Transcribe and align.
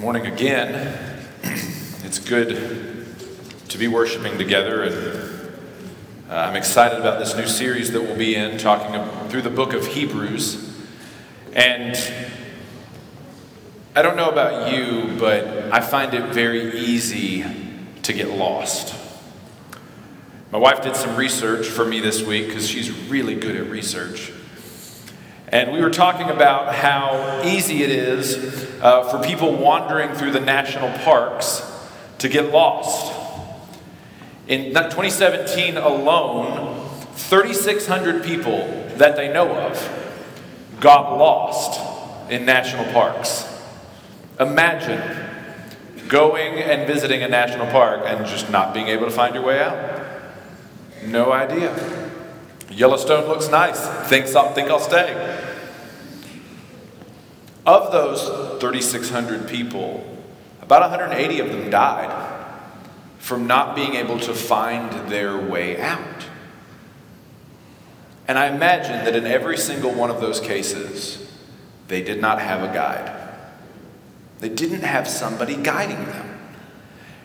morning 0.00 0.24
again. 0.24 0.98
It's 2.04 2.18
good 2.18 3.06
to 3.68 3.76
be 3.76 3.86
worshiping 3.86 4.38
together, 4.38 4.84
and 4.84 5.52
uh, 6.30 6.36
I'm 6.36 6.56
excited 6.56 6.98
about 6.98 7.18
this 7.18 7.36
new 7.36 7.46
series 7.46 7.92
that 7.92 8.00
we'll 8.00 8.16
be 8.16 8.34
in, 8.34 8.56
talking 8.56 9.28
through 9.28 9.42
the 9.42 9.50
book 9.50 9.74
of 9.74 9.86
Hebrews. 9.86 10.74
And 11.52 11.94
I 13.94 14.00
don't 14.00 14.16
know 14.16 14.30
about 14.30 14.72
you, 14.72 15.18
but 15.18 15.46
I 15.70 15.80
find 15.80 16.14
it 16.14 16.32
very 16.32 16.78
easy 16.78 17.44
to 18.00 18.12
get 18.14 18.30
lost. 18.30 18.94
My 20.50 20.56
wife 20.56 20.82
did 20.82 20.96
some 20.96 21.14
research 21.14 21.66
for 21.66 21.84
me 21.84 22.00
this 22.00 22.22
week 22.22 22.46
because 22.46 22.66
she's 22.66 22.90
really 23.10 23.34
good 23.34 23.54
at 23.54 23.68
research. 23.68 24.32
And 25.52 25.72
we 25.72 25.80
were 25.80 25.90
talking 25.90 26.30
about 26.30 26.74
how 26.74 27.42
easy 27.44 27.82
it 27.82 27.90
is 27.90 28.70
uh, 28.80 29.04
for 29.10 29.26
people 29.26 29.56
wandering 29.56 30.14
through 30.14 30.30
the 30.30 30.40
national 30.40 30.96
parks 30.98 31.62
to 32.18 32.28
get 32.28 32.52
lost. 32.52 33.12
In 34.46 34.72
2017 34.72 35.76
alone, 35.76 36.88
3,600 37.14 38.24
people 38.24 38.58
that 38.96 39.16
they 39.16 39.32
know 39.32 39.52
of 39.52 40.76
got 40.78 41.18
lost 41.18 41.80
in 42.30 42.44
national 42.44 42.84
parks. 42.92 43.46
Imagine 44.38 45.02
going 46.08 46.58
and 46.58 46.86
visiting 46.86 47.22
a 47.22 47.28
national 47.28 47.66
park 47.66 48.02
and 48.04 48.24
just 48.26 48.50
not 48.50 48.72
being 48.72 48.88
able 48.88 49.06
to 49.06 49.10
find 49.10 49.34
your 49.34 49.44
way 49.44 49.60
out. 49.62 50.00
No 51.04 51.32
idea. 51.32 51.74
Yellowstone 52.70 53.26
looks 53.26 53.48
nice. 53.48 53.80
Think, 54.08 54.26
think 54.26 54.70
I'll 54.70 54.80
stay. 54.80 55.39
Of 57.70 57.92
those 57.92 58.24
3,600 58.60 59.48
people, 59.48 60.04
about 60.60 60.80
180 60.90 61.38
of 61.38 61.50
them 61.50 61.70
died 61.70 62.10
from 63.20 63.46
not 63.46 63.76
being 63.76 63.94
able 63.94 64.18
to 64.18 64.34
find 64.34 65.08
their 65.08 65.38
way 65.38 65.80
out. 65.80 66.24
And 68.26 68.36
I 68.36 68.48
imagine 68.48 69.04
that 69.04 69.14
in 69.14 69.24
every 69.24 69.56
single 69.56 69.94
one 69.94 70.10
of 70.10 70.20
those 70.20 70.40
cases, 70.40 71.24
they 71.86 72.02
did 72.02 72.20
not 72.20 72.40
have 72.40 72.68
a 72.68 72.74
guide. 72.74 73.38
They 74.40 74.48
didn't 74.48 74.82
have 74.82 75.06
somebody 75.06 75.54
guiding 75.54 76.04
them. 76.06 76.40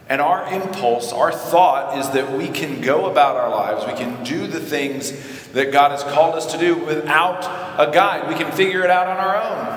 And 0.08 0.22
our 0.22 0.54
impulse, 0.54 1.12
our 1.12 1.32
thought 1.32 1.98
is 1.98 2.12
that 2.12 2.34
we 2.34 2.50
can 2.50 2.82
go 2.82 3.10
about 3.10 3.36
our 3.36 3.50
lives, 3.50 3.84
we 3.88 3.98
can 3.98 4.24
do 4.24 4.46
the 4.46 4.60
things 4.60 5.12
that 5.54 5.72
God 5.72 5.90
has 5.90 6.04
called 6.04 6.36
us 6.36 6.52
to 6.52 6.60
do 6.60 6.76
without 6.76 7.46
a 7.80 7.92
guide. 7.92 8.30
We 8.30 8.36
can 8.36 8.52
figure 8.52 8.84
it 8.84 8.92
out 8.92 9.08
on 9.08 9.18
our 9.18 9.42
own. 9.42 9.75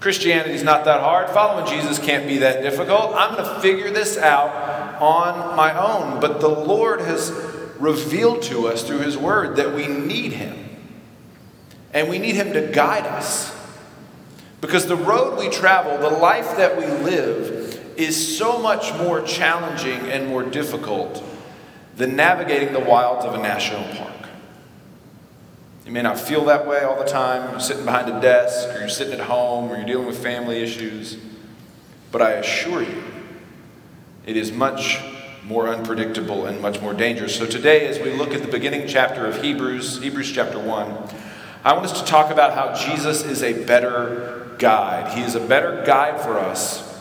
Christianity 0.00 0.54
is 0.54 0.62
not 0.62 0.86
that 0.86 1.00
hard. 1.00 1.28
Following 1.28 1.66
Jesus 1.66 1.98
can't 1.98 2.26
be 2.26 2.38
that 2.38 2.62
difficult. 2.62 3.14
I'm 3.14 3.34
going 3.34 3.44
to 3.44 3.60
figure 3.60 3.90
this 3.90 4.16
out 4.16 5.00
on 5.00 5.54
my 5.56 5.78
own. 5.78 6.20
But 6.20 6.40
the 6.40 6.48
Lord 6.48 7.02
has 7.02 7.30
revealed 7.78 8.42
to 8.44 8.66
us 8.66 8.82
through 8.82 9.00
His 9.00 9.18
Word 9.18 9.56
that 9.56 9.74
we 9.74 9.86
need 9.86 10.32
Him. 10.32 10.56
And 11.92 12.08
we 12.08 12.18
need 12.18 12.34
Him 12.34 12.54
to 12.54 12.62
guide 12.72 13.04
us. 13.04 13.54
Because 14.62 14.86
the 14.86 14.96
road 14.96 15.38
we 15.38 15.50
travel, 15.50 15.98
the 15.98 16.16
life 16.16 16.56
that 16.56 16.78
we 16.78 16.86
live, 16.86 17.94
is 17.96 18.38
so 18.38 18.58
much 18.58 18.94
more 18.94 19.20
challenging 19.20 20.00
and 20.10 20.28
more 20.28 20.42
difficult 20.42 21.22
than 21.96 22.16
navigating 22.16 22.72
the 22.72 22.80
wilds 22.80 23.26
of 23.26 23.34
a 23.34 23.38
national 23.38 23.84
park. 23.96 24.19
You 25.90 25.94
may 25.94 26.02
not 26.02 26.20
feel 26.20 26.44
that 26.44 26.68
way 26.68 26.84
all 26.84 26.96
the 26.96 27.10
time. 27.10 27.50
You're 27.50 27.58
sitting 27.58 27.84
behind 27.84 28.08
a 28.08 28.20
desk, 28.20 28.68
or 28.68 28.78
you're 28.78 28.88
sitting 28.88 29.12
at 29.12 29.26
home, 29.26 29.72
or 29.72 29.76
you're 29.76 29.84
dealing 29.84 30.06
with 30.06 30.22
family 30.22 30.62
issues. 30.62 31.18
But 32.12 32.22
I 32.22 32.34
assure 32.34 32.80
you, 32.80 33.02
it 34.24 34.36
is 34.36 34.52
much 34.52 35.00
more 35.42 35.68
unpredictable 35.68 36.46
and 36.46 36.62
much 36.62 36.80
more 36.80 36.94
dangerous. 36.94 37.34
So 37.34 37.44
today, 37.44 37.88
as 37.88 37.98
we 37.98 38.12
look 38.12 38.32
at 38.34 38.42
the 38.42 38.46
beginning 38.46 38.86
chapter 38.86 39.26
of 39.26 39.42
Hebrews, 39.42 40.00
Hebrews 40.00 40.30
chapter 40.30 40.60
1, 40.60 41.12
I 41.64 41.72
want 41.72 41.86
us 41.86 42.00
to 42.00 42.06
talk 42.06 42.30
about 42.30 42.54
how 42.54 42.72
Jesus 42.72 43.24
is 43.24 43.42
a 43.42 43.64
better 43.64 44.54
guide. 44.60 45.18
He 45.18 45.24
is 45.24 45.34
a 45.34 45.44
better 45.44 45.82
guide 45.84 46.20
for 46.20 46.38
us 46.38 47.00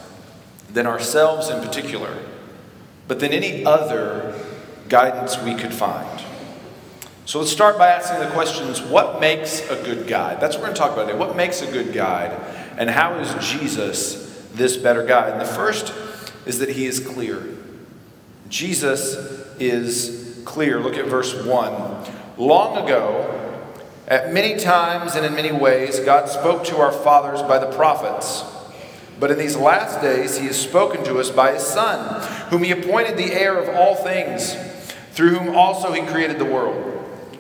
than 0.74 0.88
ourselves 0.88 1.50
in 1.50 1.62
particular, 1.62 2.18
but 3.08 3.20
than 3.20 3.34
any 3.34 3.64
other 3.66 4.34
guidance 4.88 5.40
we 5.44 5.54
could 5.54 5.76
find. 5.76 6.26
So 7.30 7.38
let's 7.38 7.52
start 7.52 7.78
by 7.78 7.90
asking 7.90 8.22
the 8.22 8.34
questions 8.34 8.82
what 8.82 9.20
makes 9.20 9.62
a 9.70 9.76
good 9.84 10.08
guide? 10.08 10.42
That's 10.42 10.56
what 10.56 10.62
we're 10.62 10.68
going 10.70 10.78
to 10.78 10.82
talk 10.82 10.94
about 10.94 11.06
today. 11.06 11.20
What 11.20 11.36
makes 11.36 11.62
a 11.62 11.72
good 11.72 11.94
guide? 11.94 12.32
And 12.76 12.90
how 12.90 13.20
is 13.20 13.32
Jesus 13.52 14.48
this 14.56 14.76
better 14.78 15.06
guide? 15.06 15.34
And 15.34 15.40
the 15.40 15.46
first 15.46 15.94
is 16.48 16.58
that 16.58 16.70
he 16.70 16.88
is 16.88 17.00
clear. 17.00 17.48
Jesus 18.50 19.14
is 19.60 20.42
clear. 20.44 20.80
Look 20.80 20.96
at 20.96 21.06
verse 21.06 21.36
1. 21.46 22.06
Long 22.40 22.84
ago, 22.84 23.62
at 24.08 24.34
many 24.34 24.58
times 24.58 25.14
and 25.14 25.24
in 25.24 25.36
many 25.36 25.52
ways, 25.52 26.00
God 26.00 26.30
spoke 26.30 26.64
to 26.64 26.78
our 26.78 26.92
fathers 26.92 27.44
by 27.44 27.60
the 27.60 27.72
prophets. 27.72 28.44
But 29.20 29.30
in 29.30 29.38
these 29.38 29.56
last 29.56 30.02
days, 30.02 30.40
he 30.40 30.48
has 30.48 30.60
spoken 30.60 31.04
to 31.04 31.20
us 31.20 31.30
by 31.30 31.54
his 31.54 31.62
Son, 31.62 32.24
whom 32.50 32.64
he 32.64 32.72
appointed 32.72 33.18
the 33.18 33.32
heir 33.32 33.56
of 33.56 33.70
all 33.70 33.94
things, 33.94 34.56
through 35.12 35.38
whom 35.38 35.56
also 35.56 35.92
he 35.92 36.02
created 36.02 36.40
the 36.40 36.46
world. 36.46 36.99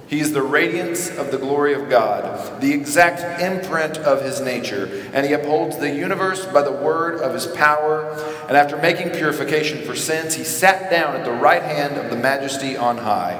He 0.09 0.21
is 0.21 0.33
the 0.33 0.41
radiance 0.41 1.15
of 1.15 1.29
the 1.29 1.37
glory 1.37 1.75
of 1.75 1.87
God, 1.87 2.61
the 2.61 2.73
exact 2.73 3.39
imprint 3.39 3.99
of 3.99 4.23
his 4.23 4.41
nature, 4.41 5.07
and 5.13 5.23
he 5.23 5.33
upholds 5.33 5.77
the 5.77 5.93
universe 5.93 6.47
by 6.47 6.63
the 6.63 6.71
word 6.71 7.21
of 7.21 7.31
his 7.31 7.45
power. 7.45 8.09
And 8.47 8.57
after 8.57 8.75
making 8.77 9.11
purification 9.11 9.85
for 9.85 9.95
sins, 9.95 10.33
he 10.33 10.43
sat 10.43 10.89
down 10.89 11.15
at 11.15 11.25
the 11.25 11.31
right 11.31 11.61
hand 11.61 11.95
of 11.97 12.09
the 12.09 12.15
majesty 12.15 12.75
on 12.75 12.97
high, 12.97 13.39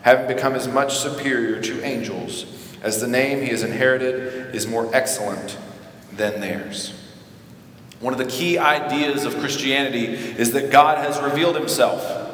having 0.00 0.34
become 0.34 0.54
as 0.54 0.66
much 0.66 0.96
superior 0.96 1.60
to 1.60 1.82
angels, 1.82 2.46
as 2.80 3.02
the 3.02 3.06
name 3.06 3.42
he 3.42 3.48
has 3.48 3.62
inherited 3.62 4.54
is 4.54 4.66
more 4.66 4.88
excellent 4.94 5.58
than 6.14 6.40
theirs. 6.40 6.94
One 8.00 8.14
of 8.14 8.18
the 8.18 8.24
key 8.24 8.56
ideas 8.56 9.26
of 9.26 9.38
Christianity 9.40 10.06
is 10.06 10.52
that 10.52 10.72
God 10.72 11.04
has 11.04 11.20
revealed 11.20 11.56
himself. 11.56 12.27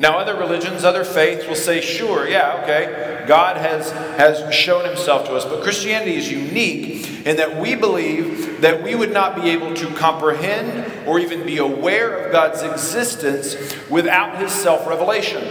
Now, 0.00 0.18
other 0.18 0.34
religions, 0.34 0.82
other 0.82 1.04
faiths 1.04 1.46
will 1.46 1.54
say, 1.54 1.82
sure, 1.82 2.26
yeah, 2.26 2.62
okay, 2.62 3.22
God 3.28 3.58
has, 3.58 3.90
has 3.90 4.52
shown 4.54 4.86
himself 4.86 5.26
to 5.26 5.34
us. 5.34 5.44
But 5.44 5.62
Christianity 5.62 6.16
is 6.16 6.32
unique 6.32 7.26
in 7.26 7.36
that 7.36 7.60
we 7.60 7.74
believe 7.74 8.62
that 8.62 8.82
we 8.82 8.94
would 8.94 9.12
not 9.12 9.36
be 9.36 9.50
able 9.50 9.74
to 9.74 9.94
comprehend 9.96 11.06
or 11.06 11.18
even 11.18 11.44
be 11.44 11.58
aware 11.58 12.16
of 12.16 12.32
God's 12.32 12.62
existence 12.62 13.54
without 13.90 14.38
his 14.38 14.50
self 14.52 14.86
revelation. 14.86 15.44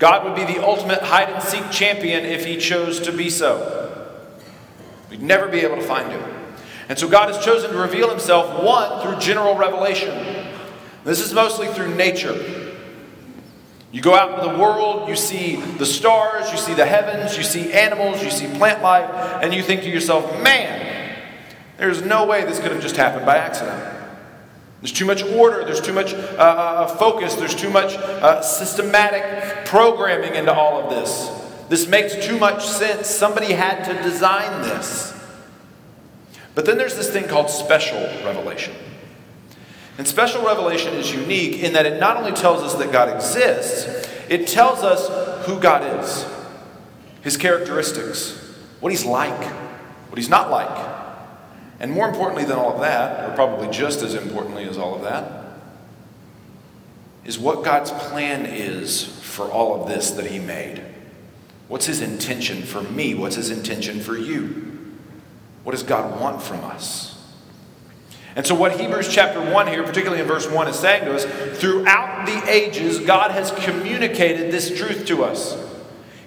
God 0.00 0.24
would 0.24 0.34
be 0.34 0.52
the 0.52 0.66
ultimate 0.66 1.02
hide 1.02 1.30
and 1.30 1.40
seek 1.40 1.70
champion 1.70 2.24
if 2.24 2.44
he 2.44 2.56
chose 2.56 2.98
to 3.02 3.12
be 3.12 3.30
so. 3.30 4.12
We'd 5.08 5.22
never 5.22 5.46
be 5.46 5.60
able 5.60 5.76
to 5.76 5.86
find 5.86 6.10
him. 6.10 6.22
And 6.88 6.98
so 6.98 7.08
God 7.08 7.32
has 7.32 7.44
chosen 7.44 7.70
to 7.70 7.76
reveal 7.76 8.10
himself, 8.10 8.60
one, 8.60 9.02
through 9.02 9.20
general 9.20 9.56
revelation. 9.56 10.50
This 11.04 11.20
is 11.20 11.32
mostly 11.32 11.68
through 11.68 11.94
nature. 11.94 12.65
You 13.96 14.02
go 14.02 14.14
out 14.14 14.38
into 14.38 14.52
the 14.52 14.58
world, 14.58 15.08
you 15.08 15.16
see 15.16 15.56
the 15.56 15.86
stars, 15.86 16.52
you 16.52 16.58
see 16.58 16.74
the 16.74 16.84
heavens, 16.84 17.34
you 17.38 17.42
see 17.42 17.72
animals, 17.72 18.22
you 18.22 18.30
see 18.30 18.46
plant 18.58 18.82
life, 18.82 19.08
and 19.42 19.54
you 19.54 19.62
think 19.62 19.80
to 19.84 19.88
yourself, 19.88 20.42
man, 20.42 21.16
there's 21.78 22.02
no 22.02 22.26
way 22.26 22.44
this 22.44 22.60
could 22.60 22.72
have 22.72 22.82
just 22.82 22.98
happened 22.98 23.24
by 23.24 23.38
accident. 23.38 23.82
There's 24.82 24.92
too 24.92 25.06
much 25.06 25.22
order, 25.22 25.64
there's 25.64 25.80
too 25.80 25.94
much 25.94 26.12
uh, 26.12 26.16
uh 26.16 26.86
focus, 26.98 27.36
there's 27.36 27.54
too 27.54 27.70
much 27.70 27.94
uh, 27.94 28.42
systematic 28.42 29.64
programming 29.64 30.34
into 30.34 30.52
all 30.52 30.78
of 30.78 30.90
this. 30.90 31.30
This 31.70 31.88
makes 31.88 32.14
too 32.22 32.38
much 32.38 32.66
sense. 32.66 33.06
Somebody 33.06 33.54
had 33.54 33.82
to 33.84 34.02
design 34.02 34.60
this. 34.60 35.18
But 36.54 36.66
then 36.66 36.76
there's 36.76 36.96
this 36.96 37.10
thing 37.10 37.28
called 37.28 37.48
special 37.48 38.00
revelation. 38.26 38.74
And 39.98 40.06
special 40.06 40.44
revelation 40.44 40.94
is 40.94 41.12
unique 41.12 41.62
in 41.62 41.72
that 41.72 41.86
it 41.86 41.98
not 41.98 42.16
only 42.16 42.32
tells 42.32 42.62
us 42.62 42.74
that 42.74 42.92
God 42.92 43.08
exists, 43.08 44.08
it 44.28 44.46
tells 44.46 44.80
us 44.80 45.46
who 45.46 45.58
God 45.58 46.00
is, 46.04 46.26
his 47.22 47.36
characteristics, 47.36 48.36
what 48.80 48.92
he's 48.92 49.06
like, 49.06 49.42
what 50.10 50.18
he's 50.18 50.28
not 50.28 50.50
like. 50.50 50.94
And 51.80 51.90
more 51.90 52.08
importantly 52.08 52.44
than 52.44 52.58
all 52.58 52.74
of 52.74 52.80
that, 52.80 53.30
or 53.30 53.34
probably 53.34 53.68
just 53.68 54.02
as 54.02 54.14
importantly 54.14 54.64
as 54.64 54.76
all 54.76 54.94
of 54.94 55.02
that, 55.02 55.44
is 57.24 57.38
what 57.38 57.64
God's 57.64 57.90
plan 57.90 58.46
is 58.46 59.04
for 59.04 59.50
all 59.50 59.80
of 59.80 59.88
this 59.88 60.12
that 60.12 60.26
he 60.26 60.38
made. 60.38 60.82
What's 61.68 61.86
his 61.86 62.00
intention 62.00 62.62
for 62.62 62.82
me? 62.82 63.14
What's 63.14 63.36
his 63.36 63.50
intention 63.50 64.00
for 64.00 64.16
you? 64.16 64.88
What 65.64 65.72
does 65.72 65.82
God 65.82 66.20
want 66.20 66.40
from 66.42 66.64
us? 66.64 67.15
And 68.36 68.46
so, 68.46 68.54
what 68.54 68.78
Hebrews 68.78 69.08
chapter 69.08 69.40
1 69.40 69.66
here, 69.66 69.82
particularly 69.82 70.20
in 70.20 70.28
verse 70.28 70.48
1, 70.48 70.68
is 70.68 70.78
saying 70.78 71.06
to 71.06 71.14
us 71.14 71.24
throughout 71.58 72.26
the 72.26 72.48
ages, 72.48 73.00
God 73.00 73.30
has 73.30 73.50
communicated 73.50 74.52
this 74.52 74.76
truth 74.78 75.06
to 75.06 75.24
us. 75.24 75.56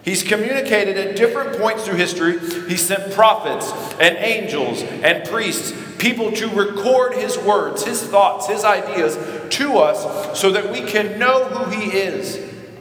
He's 0.02 0.24
communicated 0.24 0.98
at 0.98 1.16
different 1.16 1.60
points 1.60 1.86
through 1.86 1.98
history. 1.98 2.40
He 2.68 2.78
sent 2.78 3.14
prophets 3.14 3.72
and 4.00 4.18
angels 4.18 4.82
and 4.82 5.28
priests 5.30 5.72
people 6.00 6.32
to 6.32 6.48
record 6.48 7.14
his 7.14 7.38
words, 7.38 7.86
his 7.86 8.02
thoughts, 8.02 8.48
his 8.48 8.64
ideas 8.64 9.16
to 9.58 9.78
us 9.78 10.40
so 10.40 10.52
that 10.52 10.72
we 10.72 10.82
can 10.82 11.20
know 11.20 11.44
who 11.44 11.70
he 11.70 11.96
is 11.96 12.38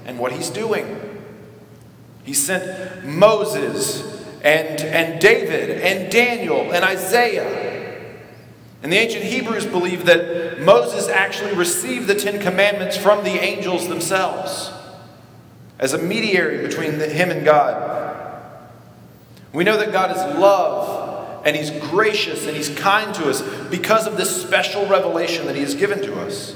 and 0.06 0.18
what 0.18 0.32
he's 0.32 0.48
doing. 0.48 0.96
He 2.24 2.32
sent 2.32 3.04
Moses 3.04 4.24
and, 4.42 4.80
and 4.80 5.20
David 5.20 5.82
and 5.82 6.10
Daniel 6.10 6.72
and 6.72 6.82
Isaiah. 6.82 7.67
And 8.82 8.92
the 8.92 8.96
ancient 8.96 9.24
Hebrews 9.24 9.66
believed 9.66 10.06
that 10.06 10.60
Moses 10.60 11.08
actually 11.08 11.54
received 11.54 12.06
the 12.06 12.14
Ten 12.14 12.40
Commandments 12.40 12.96
from 12.96 13.24
the 13.24 13.30
angels 13.30 13.88
themselves 13.88 14.70
as 15.78 15.92
a 15.92 15.98
mediator 15.98 16.62
between 16.62 16.92
him 16.94 17.30
and 17.30 17.44
God. 17.44 17.98
We 19.52 19.64
know 19.64 19.76
that 19.78 19.92
God 19.92 20.10
is 20.10 20.38
love 20.38 21.44
and 21.44 21.56
He's 21.56 21.70
gracious 21.70 22.46
and 22.46 22.56
He's 22.56 22.68
kind 22.68 23.14
to 23.14 23.28
us 23.28 23.42
because 23.68 24.06
of 24.06 24.16
this 24.16 24.42
special 24.42 24.86
revelation 24.86 25.46
that 25.46 25.54
He 25.54 25.62
has 25.62 25.74
given 25.74 26.02
to 26.02 26.20
us. 26.20 26.54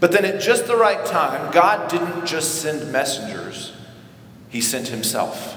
But 0.00 0.12
then 0.12 0.24
at 0.24 0.40
just 0.40 0.66
the 0.66 0.76
right 0.76 1.04
time, 1.06 1.52
God 1.52 1.90
didn't 1.90 2.26
just 2.26 2.60
send 2.60 2.90
messengers, 2.92 3.72
He 4.48 4.60
sent 4.60 4.88
Himself. 4.88 5.56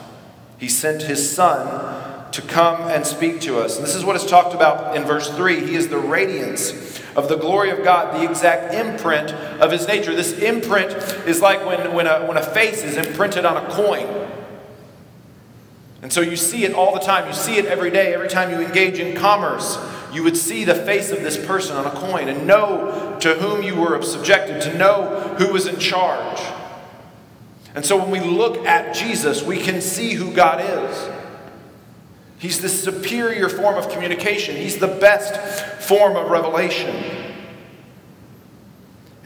He 0.57 0.69
sent 0.69 1.03
His 1.03 1.29
Son 1.35 2.16
to 2.38 2.44
come 2.44 2.80
and 2.81 3.04
speak 3.04 3.42
to 3.42 3.57
us. 3.57 3.78
And 3.78 3.84
this 3.84 3.95
is 3.95 4.06
what 4.06 4.16
is 4.16 4.24
talked 4.24 4.54
about 4.54 4.95
in 4.95 5.06
verse 5.06 5.28
3. 5.28 5.66
He 5.66 5.74
is 5.74 5.88
the 5.88 5.98
radiance 5.98 7.01
of 7.16 7.30
the 7.30 7.36
glory 7.36 7.72
of 7.72 7.84
God, 7.84 8.13
the 8.13 8.30
exact 8.30 8.75
imprint 8.75 9.31
of 9.60 9.72
his 9.72 9.88
nature. 9.88 10.13
This 10.16 10.38
imprint 10.38 10.92
is 11.28 11.42
like 11.42 11.66
when, 11.66 11.95
when, 11.95 12.06
a, 12.06 12.28
when 12.28 12.38
a 12.38 12.44
face 12.44 12.84
is 12.84 12.95
imprinted 12.95 13.44
on 13.44 13.57
a 13.57 13.68
coin. 13.72 14.06
And 16.04 16.13
so 16.13 16.22
you 16.22 16.36
see 16.36 16.63
it 16.63 16.75
all 16.75 16.94
the 16.94 17.00
time. 17.00 17.28
You 17.28 17.34
see 17.34 17.57
it 17.57 17.66
every 17.66 17.89
day. 17.89 18.13
Every 18.13 18.30
time 18.30 18.51
you 18.51 18.63
engage 18.63 19.00
in 19.00 19.18
commerce, 19.18 19.75
you 20.13 20.22
would 20.22 20.38
see 20.38 20.63
the 20.63 20.75
face 20.75 21.10
of 21.10 21.24
this 21.24 21.44
person 21.44 21.75
on 21.75 21.88
a 21.88 21.92
coin 21.92 22.30
and 22.30 22.45
know 22.45 23.18
to 23.19 23.34
whom 23.34 23.63
you 23.63 23.78
were 23.78 24.00
subjected, 24.04 24.62
to 24.62 24.78
know 24.78 25.36
who 25.39 25.51
was 25.51 25.66
in 25.66 25.80
charge. 25.80 26.39
And 27.74 27.84
so 27.84 27.98
when 27.98 28.12
we 28.12 28.19
look 28.19 28.63
at 28.68 28.94
Jesus, 28.94 29.42
we 29.42 29.57
can 29.57 29.81
see 29.81 30.13
who 30.13 30.31
God 30.31 30.62
is. 30.62 31.16
He's 32.39 32.62
the 32.62 32.69
superior 32.69 33.50
form 33.50 33.75
of 33.75 33.89
communication, 33.89 34.56
He's 34.56 34.78
the 34.78 34.88
best 34.88 35.84
form 35.84 36.16
of 36.16 36.30
revelation. 36.30 37.18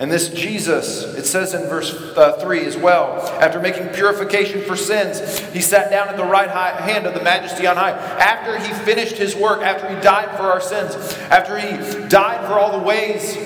And 0.02 0.12
this 0.12 0.30
Jesus, 0.30 1.04
it 1.16 1.28
says 1.28 1.54
in 1.54 1.70
verse 1.70 1.94
uh, 1.94 2.32
3 2.42 2.66
as 2.66 2.76
well, 2.76 3.20
after 3.40 3.60
making 3.60 3.90
purification 3.90 4.64
for 4.64 4.76
sins, 4.76 5.40
he 5.50 5.62
sat 5.62 5.92
down 5.92 6.08
at 6.08 6.18
the 6.18 6.24
right 6.24 6.50
hand 6.50 7.06
of 7.06 7.14
the 7.14 7.22
majesty 7.22 7.68
on 7.68 7.78
high. 7.78 7.92
After 7.92 8.58
he 8.58 8.74
finished 8.84 9.18
his 9.18 9.36
work, 9.36 9.62
after 9.62 9.88
he 9.88 10.02
died 10.02 10.36
for 10.38 10.46
our 10.46 10.60
sins, 10.60 10.96
after 11.30 11.56
he 11.60 11.78
died 12.08 12.48
for 12.48 12.54
all 12.54 12.80
the 12.80 12.84
ways 12.84 13.38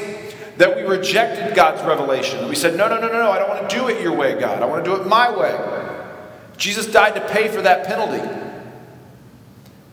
that 0.56 0.78
we 0.78 0.84
rejected 0.84 1.54
God's 1.58 1.82
revelation, 1.82 2.48
we 2.48 2.56
said, 2.56 2.78
No, 2.78 2.88
no, 2.88 3.02
no, 3.02 3.08
no, 3.08 3.20
no, 3.20 3.32
I 3.32 3.38
don't 3.38 3.50
want 3.50 3.70
to 3.70 3.76
do 3.76 3.90
it 3.90 4.02
your 4.02 4.16
way, 4.16 4.40
God. 4.40 4.64
I 4.64 4.66
want 4.66 4.86
to 4.86 4.90
do 4.90 4.96
it 4.96 5.06
my 5.06 5.36
way. 5.38 6.06
Jesus 6.56 6.90
died 6.90 7.16
to 7.16 7.28
pay 7.28 7.50
for 7.50 7.62
that 7.64 7.86
penalty. 7.86 8.55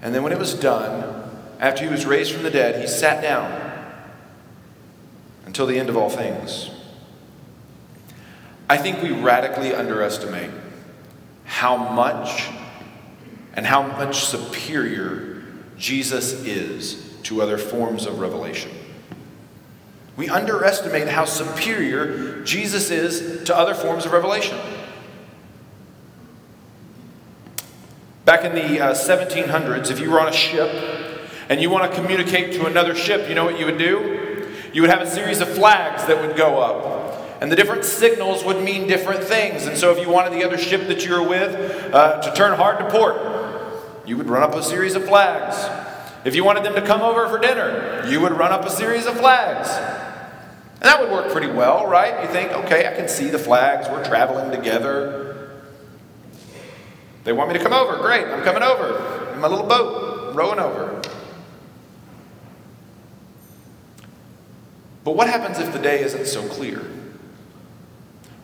And 0.02 0.14
then 0.14 0.22
when 0.22 0.32
it 0.32 0.38
was 0.38 0.52
done, 0.52 1.31
after 1.60 1.84
he 1.84 1.90
was 1.90 2.04
raised 2.04 2.32
from 2.32 2.43
the 2.43 2.50
dead, 2.50 2.81
he 2.81 2.88
sat 2.88 3.22
down 3.22 3.70
until 5.46 5.64
the 5.66 5.78
end 5.78 5.88
of 5.88 5.96
all 5.96 6.10
things. 6.10 6.70
I 8.69 8.78
think 8.78 9.00
we 9.00 9.12
radically 9.12 9.75
underestimate 9.75 10.50
how 11.44 11.76
much 11.76 12.49
and 13.54 13.66
how 13.66 13.82
much 13.82 14.25
superior 14.25 15.43
Jesus 15.76 16.32
is 16.44 17.16
to 17.25 17.40
other 17.40 17.58
forms 17.58 18.06
of 18.06 18.19
revelation. 18.19 18.70
We 20.16 20.28
underestimate 20.28 21.08
how 21.08 21.25
superior 21.25 22.43
Jesus 22.44 22.90
is 22.90 23.44
to 23.44 23.56
other 23.56 23.75
forms 23.75 24.04
of 24.04 24.12
revelation. 24.12 24.58
Back 28.32 28.46
in 28.46 28.55
the 28.55 28.81
uh, 28.81 28.94
1700s, 28.94 29.90
if 29.90 30.00
you 30.00 30.11
were 30.11 30.19
on 30.19 30.26
a 30.26 30.32
ship 30.32 30.70
and 31.50 31.61
you 31.61 31.69
want 31.69 31.93
to 31.93 32.00
communicate 32.00 32.55
to 32.55 32.64
another 32.64 32.94
ship, 32.94 33.29
you 33.29 33.34
know 33.34 33.44
what 33.44 33.58
you 33.58 33.67
would 33.67 33.76
do? 33.76 34.49
You 34.73 34.81
would 34.81 34.88
have 34.88 35.02
a 35.02 35.06
series 35.06 35.43
of 35.43 35.50
flags 35.50 36.06
that 36.06 36.19
would 36.19 36.34
go 36.34 36.58
up. 36.58 37.43
And 37.43 37.52
the 37.52 37.56
different 37.56 37.84
signals 37.84 38.43
would 38.43 38.64
mean 38.64 38.88
different 38.88 39.23
things. 39.23 39.67
And 39.67 39.76
so, 39.76 39.93
if 39.93 39.99
you 39.99 40.11
wanted 40.11 40.32
the 40.32 40.44
other 40.46 40.56
ship 40.56 40.88
that 40.88 41.05
you 41.05 41.12
were 41.12 41.29
with 41.29 41.94
uh, 41.94 42.23
to 42.23 42.32
turn 42.32 42.56
hard 42.56 42.79
to 42.79 42.88
port, 42.88 43.20
you 44.06 44.17
would 44.17 44.31
run 44.31 44.43
up 44.43 44.55
a 44.55 44.62
series 44.62 44.94
of 44.94 45.05
flags. 45.05 45.69
If 46.25 46.35
you 46.35 46.43
wanted 46.43 46.64
them 46.64 46.75
to 46.76 46.81
come 46.81 47.02
over 47.02 47.28
for 47.28 47.38
dinner, 47.38 48.02
you 48.08 48.23
would 48.23 48.32
run 48.32 48.50
up 48.50 48.64
a 48.64 48.70
series 48.70 49.05
of 49.05 49.19
flags. 49.19 49.69
And 49.69 50.85
that 50.85 51.02
would 51.02 51.11
work 51.11 51.31
pretty 51.32 51.52
well, 51.52 51.87
right? 51.87 52.23
You 52.23 52.28
think, 52.32 52.50
okay, 52.64 52.88
I 52.88 52.96
can 52.96 53.08
see 53.08 53.28
the 53.28 53.38
flags, 53.38 53.90
we're 53.90 54.02
traveling 54.02 54.50
together. 54.50 55.42
They 57.25 57.33
want 57.33 57.53
me 57.53 57.59
to 57.59 57.63
come 57.63 57.73
over. 57.73 57.97
Great, 57.99 58.27
I'm 58.27 58.43
coming 58.43 58.63
over 58.63 59.33
in 59.33 59.41
my 59.41 59.49
little 59.49 59.67
boat, 59.67 60.35
rowing 60.35 60.59
over. 60.59 61.01
But 65.05 65.17
what 65.17 65.29
happens 65.29 65.59
if 65.59 65.73
the 65.73 65.79
day 65.79 66.03
isn't 66.03 66.27
so 66.27 66.47
clear? 66.49 66.81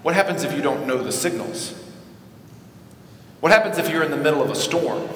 What 0.03 0.15
happens 0.15 0.45
if 0.45 0.53
you 0.55 0.63
don't 0.63 0.87
know 0.87 1.03
the 1.03 1.13
signals? 1.13 1.75
What 3.41 3.53
happens 3.53 3.79
if 3.79 3.89
you're 3.91 4.03
in 4.03 4.11
the 4.11 4.17
middle 4.17 4.43
of 4.43 4.51
a 4.51 4.57
storm 4.57 5.09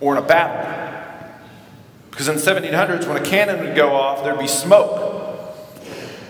or 0.00 0.16
in 0.16 0.22
a 0.22 0.26
battle? 0.26 0.70
Because 2.10 2.28
in 2.28 2.36
the 2.36 2.40
1700s, 2.40 3.08
when 3.08 3.16
a 3.16 3.24
cannon 3.24 3.64
would 3.64 3.74
go 3.74 3.94
off, 3.94 4.22
there'd 4.22 4.38
be 4.38 4.46
smoke. 4.46 5.54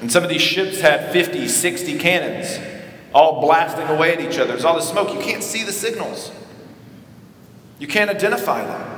And 0.01 0.11
some 0.11 0.23
of 0.23 0.31
these 0.31 0.43
ships 0.43 0.81
had 0.81 1.13
50, 1.13 1.49
60 1.49 1.99
cannons 1.99 2.74
all 3.14 3.40
blasting 3.40 3.87
away 3.87 4.12
at 4.12 4.20
each 4.20 4.38
other. 4.38 4.49
There's 4.49 4.64
all 4.64 4.75
this 4.75 4.88
smoke. 4.88 5.14
You 5.14 5.20
can't 5.20 5.43
see 5.43 5.62
the 5.62 5.72
signals, 5.72 6.32
you 7.78 7.87
can't 7.87 8.11
identify 8.11 8.64
them. 8.64 8.90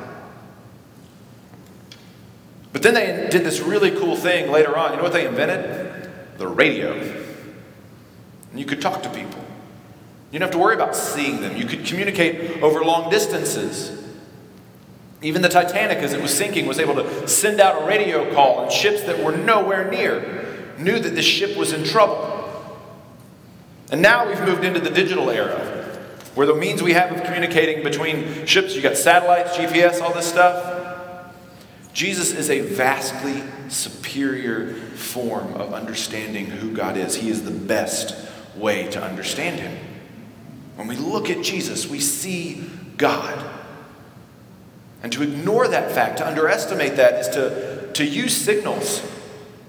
But 2.72 2.82
then 2.82 2.94
they 2.94 3.28
did 3.30 3.42
this 3.42 3.60
really 3.60 3.90
cool 3.90 4.16
thing 4.16 4.50
later 4.50 4.76
on. 4.76 4.90
You 4.90 4.96
know 4.98 5.02
what 5.02 5.12
they 5.12 5.26
invented? 5.26 6.10
The 6.36 6.46
radio. 6.46 6.92
And 6.92 8.60
you 8.60 8.66
could 8.66 8.82
talk 8.82 9.02
to 9.04 9.08
people. 9.08 9.40
You 10.30 10.38
didn't 10.38 10.42
have 10.42 10.50
to 10.50 10.58
worry 10.58 10.74
about 10.74 10.94
seeing 10.94 11.40
them. 11.40 11.56
You 11.56 11.64
could 11.64 11.86
communicate 11.86 12.62
over 12.62 12.84
long 12.84 13.08
distances. 13.08 14.04
Even 15.22 15.40
the 15.40 15.48
Titanic, 15.48 15.98
as 15.98 16.12
it 16.12 16.20
was 16.20 16.36
sinking, 16.36 16.66
was 16.66 16.78
able 16.78 16.94
to 16.96 17.26
send 17.26 17.60
out 17.60 17.82
a 17.82 17.86
radio 17.86 18.34
call, 18.34 18.64
and 18.64 18.70
ships 18.70 19.02
that 19.04 19.24
were 19.24 19.34
nowhere 19.34 19.90
near 19.90 20.74
knew 20.78 20.98
that 20.98 21.14
the 21.14 21.22
ship 21.22 21.56
was 21.56 21.72
in 21.72 21.82
trouble. 21.82 22.35
And 23.90 24.02
now 24.02 24.26
we've 24.26 24.40
moved 24.40 24.64
into 24.64 24.80
the 24.80 24.90
digital 24.90 25.30
era, 25.30 25.58
where 26.34 26.46
the 26.46 26.54
means 26.54 26.82
we 26.82 26.94
have 26.94 27.12
of 27.12 27.22
communicating 27.22 27.84
between 27.84 28.44
ships, 28.46 28.74
you 28.74 28.82
got 28.82 28.96
satellites, 28.96 29.56
GPS, 29.56 30.00
all 30.00 30.12
this 30.12 30.26
stuff. 30.26 31.32
Jesus 31.92 32.32
is 32.32 32.50
a 32.50 32.60
vastly 32.60 33.42
superior 33.68 34.74
form 34.74 35.54
of 35.54 35.72
understanding 35.72 36.46
who 36.46 36.72
God 36.72 36.96
is. 36.96 37.16
He 37.16 37.30
is 37.30 37.44
the 37.44 37.52
best 37.52 38.28
way 38.56 38.88
to 38.88 39.02
understand 39.02 39.60
Him. 39.60 39.78
When 40.74 40.88
we 40.88 40.96
look 40.96 41.30
at 41.30 41.44
Jesus, 41.44 41.86
we 41.86 42.00
see 42.00 42.68
God. 42.96 43.44
And 45.02 45.12
to 45.12 45.22
ignore 45.22 45.68
that 45.68 45.92
fact, 45.92 46.18
to 46.18 46.26
underestimate 46.26 46.96
that, 46.96 47.20
is 47.20 47.28
to, 47.28 47.92
to 47.92 48.04
use 48.04 48.36
signals 48.36 49.00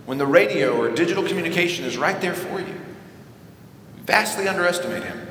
when 0.06 0.18
the 0.18 0.26
radio 0.26 0.76
or 0.76 0.90
digital 0.90 1.24
communication 1.24 1.86
is 1.86 1.98
right 1.98 2.20
there 2.20 2.34
for 2.34 2.60
you 2.60 2.77
vastly 4.08 4.48
underestimate 4.48 5.04
him. 5.04 5.28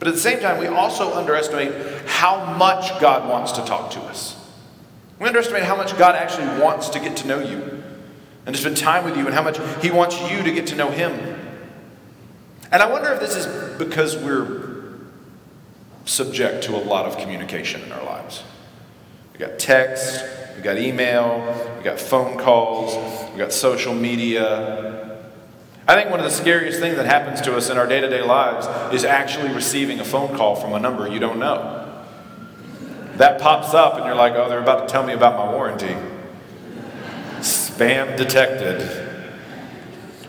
But 0.00 0.08
at 0.08 0.14
the 0.14 0.20
same 0.20 0.40
time, 0.40 0.58
we 0.58 0.66
also 0.66 1.14
underestimate 1.14 1.72
how 2.06 2.56
much 2.56 2.98
God 3.00 3.28
wants 3.28 3.52
to 3.52 3.64
talk 3.64 3.92
to 3.92 4.00
us. 4.00 4.36
We 5.20 5.28
underestimate 5.28 5.62
how 5.62 5.76
much 5.76 5.96
God 5.96 6.16
actually 6.16 6.60
wants 6.60 6.88
to 6.88 6.98
get 6.98 7.16
to 7.18 7.28
know 7.28 7.38
you 7.38 7.82
and 8.46 8.54
to 8.54 8.60
spend 8.60 8.76
time 8.76 9.04
with 9.04 9.16
you 9.16 9.26
and 9.26 9.34
how 9.34 9.42
much 9.42 9.58
He 9.82 9.90
wants 9.90 10.20
you 10.30 10.42
to 10.42 10.50
get 10.50 10.66
to 10.68 10.74
know 10.74 10.90
Him. 10.90 11.12
And 12.72 12.82
I 12.82 12.90
wonder 12.90 13.12
if 13.12 13.20
this 13.20 13.36
is 13.36 13.78
because 13.78 14.16
we're 14.16 14.64
subject 16.04 16.64
to 16.64 16.76
a 16.76 16.82
lot 16.82 17.06
of 17.06 17.16
communication 17.18 17.82
in 17.82 17.92
our 17.92 18.04
lives. 18.04 18.42
We 19.32 19.38
got 19.38 19.58
text, 19.58 20.24
we 20.56 20.62
got 20.62 20.78
email, 20.78 21.74
we 21.78 21.84
got 21.84 22.00
phone 22.00 22.38
calls, 22.38 22.94
we 23.32 23.38
got 23.38 23.52
social 23.52 23.94
media, 23.94 25.03
I 25.86 25.96
think 25.96 26.10
one 26.10 26.18
of 26.18 26.24
the 26.24 26.30
scariest 26.30 26.80
things 26.80 26.96
that 26.96 27.04
happens 27.04 27.42
to 27.42 27.54
us 27.56 27.68
in 27.68 27.76
our 27.76 27.86
day 27.86 28.00
to 28.00 28.08
day 28.08 28.22
lives 28.22 28.66
is 28.94 29.04
actually 29.04 29.52
receiving 29.52 30.00
a 30.00 30.04
phone 30.04 30.34
call 30.34 30.56
from 30.56 30.72
a 30.72 30.80
number 30.80 31.06
you 31.06 31.18
don't 31.18 31.38
know. 31.38 31.82
That 33.16 33.40
pops 33.40 33.74
up, 33.74 33.94
and 33.96 34.06
you're 34.06 34.14
like, 34.14 34.32
oh, 34.34 34.48
they're 34.48 34.62
about 34.62 34.88
to 34.88 34.92
tell 34.92 35.04
me 35.04 35.12
about 35.12 35.36
my 35.36 35.52
warranty. 35.52 35.94
Spam 37.40 38.16
detected. 38.16 39.10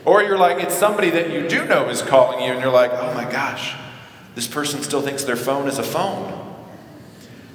Or 0.03 0.21
you're 0.21 0.37
like, 0.37 0.61
it's 0.61 0.75
somebody 0.75 1.09
that 1.11 1.31
you 1.31 1.47
do 1.47 1.65
know 1.65 1.89
is 1.89 2.01
calling 2.01 2.43
you, 2.43 2.51
and 2.51 2.61
you're 2.61 2.71
like, 2.71 2.91
oh 2.91 3.13
my 3.13 3.23
gosh, 3.31 3.75
this 4.35 4.47
person 4.47 4.83
still 4.83 5.01
thinks 5.01 5.23
their 5.23 5.37
phone 5.37 5.67
is 5.67 5.79
a 5.79 5.83
phone. 5.83 6.41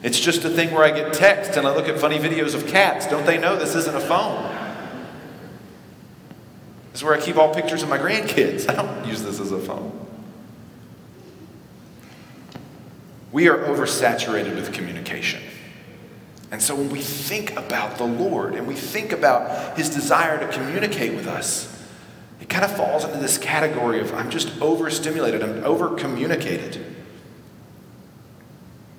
It's 0.02 0.19
just 0.19 0.45
a 0.45 0.50
thing 0.50 0.73
where 0.73 0.85
I 0.85 0.90
get 0.90 1.12
text 1.12 1.59
and 1.59 1.66
I 1.66 1.76
look 1.76 1.87
at 1.87 2.00
funny 2.00 2.19
videos 2.19 2.54
of 2.54 2.66
cats. 2.66 3.07
Don't 3.07 3.26
they 3.26 3.37
know 3.37 3.57
this 3.57 3.75
isn't 3.75 3.95
a 3.95 4.00
phone? 4.00 4.60
This 6.92 7.00
is 7.00 7.04
where 7.04 7.14
I 7.14 7.20
keep 7.20 7.37
all 7.37 7.54
pictures 7.54 7.82
of 7.82 7.88
my 7.88 7.99
grandkids. 7.99 8.68
I 8.68 8.75
don't 8.75 9.06
use 9.06 9.23
this 9.23 9.40
as 9.40 9.52
a 9.52 9.59
phone. 9.59 9.97
We 13.32 13.49
are 13.49 13.59
oversaturated 13.59 14.56
with 14.56 14.73
communication. 14.73 15.40
And 16.50 16.61
so 16.61 16.75
when 16.75 16.90
we 16.90 17.00
think 17.00 17.56
about 17.56 17.97
the 17.97 18.04
Lord 18.04 18.54
and 18.54 18.66
we 18.66 18.75
think 18.75 19.12
about 19.12 19.78
his 19.78 19.88
desire 19.88 20.38
to 20.40 20.49
communicate 20.52 21.14
with 21.14 21.28
us, 21.28 21.68
it 22.40 22.49
kind 22.49 22.64
of 22.64 22.76
falls 22.76 23.04
into 23.04 23.18
this 23.18 23.38
category 23.38 24.00
of 24.00 24.12
I'm 24.14 24.30
just 24.30 24.61
overstimulated, 24.61 25.44
I'm 25.44 25.62
overcommunicated. 25.62 26.82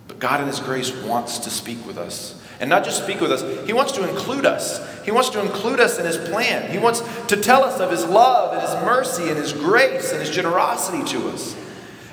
But 0.07 0.19
God 0.19 0.39
in 0.39 0.47
his 0.47 0.61
grace 0.61 0.93
wants 1.03 1.39
to 1.39 1.49
speak 1.49 1.85
with 1.85 1.97
us. 1.97 2.40
And 2.61 2.69
not 2.69 2.85
just 2.85 3.03
speak 3.03 3.19
with 3.19 3.31
us, 3.31 3.41
he 3.65 3.73
wants 3.73 3.91
to 3.93 4.07
include 4.07 4.45
us. 4.45 5.03
He 5.03 5.09
wants 5.09 5.29
to 5.31 5.41
include 5.41 5.79
us 5.79 5.97
in 5.97 6.05
his 6.05 6.17
plan. 6.17 6.71
He 6.71 6.77
wants 6.77 7.01
to 7.27 7.35
tell 7.35 7.63
us 7.63 7.79
of 7.79 7.89
his 7.89 8.05
love 8.05 8.53
and 8.53 8.61
his 8.61 8.73
mercy 8.85 9.29
and 9.29 9.37
his 9.37 9.51
grace 9.51 10.11
and 10.11 10.21
his 10.21 10.29
generosity 10.29 11.03
to 11.11 11.29
us. 11.29 11.55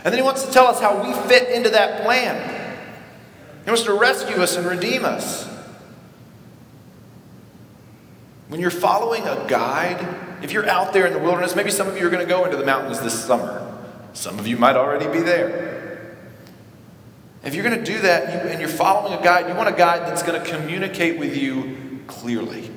And 0.05 0.07
then 0.07 0.15
he 0.15 0.23
wants 0.23 0.47
to 0.47 0.51
tell 0.51 0.67
us 0.67 0.81
how 0.81 1.05
we 1.05 1.13
fit 1.29 1.51
into 1.51 1.69
that 1.71 2.03
plan. 2.03 2.79
He 3.63 3.71
wants 3.71 3.83
to 3.85 3.93
rescue 3.93 4.37
us 4.37 4.57
and 4.57 4.67
redeem 4.67 5.05
us. 5.05 5.47
When 8.49 8.59
you're 8.59 8.71
following 8.71 9.25
a 9.25 9.45
guide, 9.47 10.43
if 10.43 10.53
you're 10.53 10.67
out 10.67 10.95
there 10.95 11.07
in 11.07 11.13
the 11.13 11.19
wilderness, 11.19 11.55
maybe 11.55 11.71
some 11.71 11.89
of 11.89 11.99
you 11.99 12.07
are 12.07 12.11
going 12.11 12.27
to 12.27 12.29
go 12.29 12.47
into 12.47 12.57
the 12.57 12.65
mountains 12.65 13.01
this 13.01 13.23
summer. 13.23 13.67
Some 14.15 14.39
of 14.39 14.47
you 14.47 14.57
might 14.57 14.77
already 14.77 15.07
be 15.09 15.21
there. 15.21 15.78
If 17.49 17.55
you're 17.55 17.65
going 17.65 17.83
to 17.83 17.93
do 17.93 18.03
that 18.03 18.47
and 18.47 18.61
you're 18.61 18.69
following 18.69 19.19
a 19.19 19.25
guide, 19.25 19.49
you 19.49 19.55
want 19.55 19.71
a 19.71 19.73
guide 19.73 20.03
that's 20.03 20.23
going 20.23 20.39
to 20.39 20.51
communicate 20.51 21.19
with 21.19 21.35
you 21.35 21.99
clearly. 22.07 22.71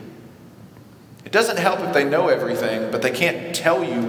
It 1.26 1.34
doesn't 1.34 1.60
help 1.60 1.82
if 1.82 1.94
they 1.94 2.06
know 2.06 2.30
everything, 2.30 2.90
but 2.90 3.02
they 3.02 3.12
can't 3.12 3.54
tell 3.54 3.84
you 3.84 4.02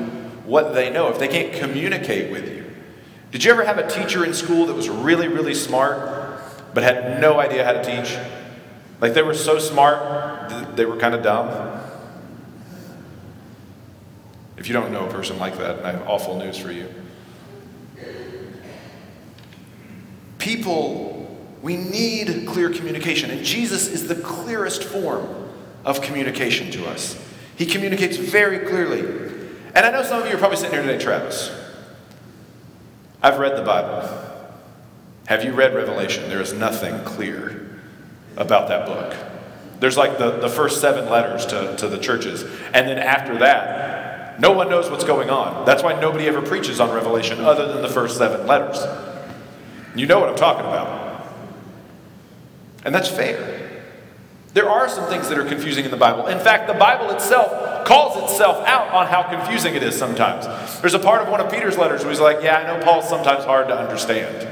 what 0.44 0.72
they 0.72 0.88
know, 0.88 1.08
if 1.08 1.18
they 1.18 1.26
can't 1.26 1.52
communicate 1.52 2.30
with 2.30 2.48
you. 2.48 2.64
Did 3.32 3.42
you 3.42 3.50
ever 3.50 3.64
have 3.64 3.78
a 3.78 3.90
teacher 3.90 4.24
in 4.24 4.34
school 4.34 4.66
that 4.66 4.74
was 4.74 4.88
really, 4.88 5.26
really 5.26 5.54
smart, 5.54 6.40
but 6.72 6.84
had 6.84 7.20
no 7.20 7.40
idea 7.40 7.64
how 7.64 7.72
to 7.72 7.82
teach. 7.82 8.16
Like 9.00 9.14
they 9.14 9.22
were 9.22 9.34
so 9.34 9.58
smart, 9.58 10.76
they 10.76 10.84
were 10.84 10.96
kind 10.96 11.16
of 11.16 11.24
dumb. 11.24 11.80
If 14.56 14.68
you 14.68 14.74
don't 14.74 14.92
know 14.92 15.08
a 15.08 15.10
person 15.10 15.40
like 15.40 15.58
that, 15.58 15.84
I 15.84 15.90
have 15.90 16.06
awful 16.06 16.38
news 16.38 16.56
for 16.56 16.70
you. 16.70 16.88
People, 20.42 21.38
we 21.62 21.76
need 21.76 22.48
clear 22.48 22.68
communication, 22.68 23.30
and 23.30 23.44
Jesus 23.44 23.86
is 23.86 24.08
the 24.08 24.16
clearest 24.16 24.82
form 24.82 25.24
of 25.84 26.02
communication 26.02 26.68
to 26.72 26.84
us. 26.88 27.16
He 27.54 27.64
communicates 27.64 28.16
very 28.16 28.58
clearly. 28.66 29.02
And 29.72 29.86
I 29.86 29.92
know 29.92 30.02
some 30.02 30.20
of 30.20 30.28
you 30.28 30.34
are 30.34 30.38
probably 30.38 30.56
sitting 30.56 30.72
here 30.72 30.82
today, 30.82 30.98
Travis. 30.98 31.56
I've 33.22 33.38
read 33.38 33.56
the 33.56 33.62
Bible. 33.62 34.02
Have 35.26 35.44
you 35.44 35.52
read 35.52 35.76
Revelation? 35.76 36.28
There 36.28 36.42
is 36.42 36.52
nothing 36.52 37.04
clear 37.04 37.78
about 38.36 38.66
that 38.66 38.84
book. 38.84 39.14
There's 39.78 39.96
like 39.96 40.18
the, 40.18 40.38
the 40.40 40.48
first 40.48 40.80
seven 40.80 41.08
letters 41.08 41.46
to, 41.46 41.76
to 41.76 41.86
the 41.86 41.98
churches. 41.98 42.42
And 42.74 42.88
then 42.88 42.98
after 42.98 43.38
that, 43.38 44.40
no 44.40 44.50
one 44.50 44.68
knows 44.68 44.90
what's 44.90 45.04
going 45.04 45.30
on. 45.30 45.64
That's 45.66 45.84
why 45.84 46.00
nobody 46.00 46.26
ever 46.26 46.42
preaches 46.42 46.80
on 46.80 46.90
Revelation 46.92 47.42
other 47.42 47.72
than 47.72 47.80
the 47.80 47.88
first 47.88 48.18
seven 48.18 48.44
letters. 48.48 48.84
You 49.94 50.06
know 50.06 50.20
what 50.20 50.28
I'm 50.28 50.36
talking 50.36 50.64
about. 50.66 51.26
And 52.84 52.94
that's 52.94 53.08
fair. 53.08 53.82
There 54.54 54.68
are 54.68 54.88
some 54.88 55.08
things 55.08 55.28
that 55.28 55.38
are 55.38 55.44
confusing 55.44 55.84
in 55.84 55.90
the 55.90 55.96
Bible. 55.96 56.26
In 56.26 56.38
fact, 56.38 56.66
the 56.66 56.74
Bible 56.74 57.10
itself 57.10 57.86
calls 57.86 58.30
itself 58.30 58.66
out 58.66 58.88
on 58.92 59.06
how 59.06 59.22
confusing 59.22 59.74
it 59.74 59.82
is 59.82 59.96
sometimes. 59.96 60.46
There's 60.80 60.94
a 60.94 60.98
part 60.98 61.22
of 61.22 61.28
one 61.28 61.40
of 61.40 61.50
Peter's 61.50 61.78
letters 61.78 62.02
where 62.02 62.10
he's 62.10 62.20
like, 62.20 62.42
Yeah, 62.42 62.58
I 62.58 62.64
know 62.66 62.84
Paul's 62.84 63.08
sometimes 63.08 63.44
hard 63.44 63.68
to 63.68 63.76
understand. 63.76 64.48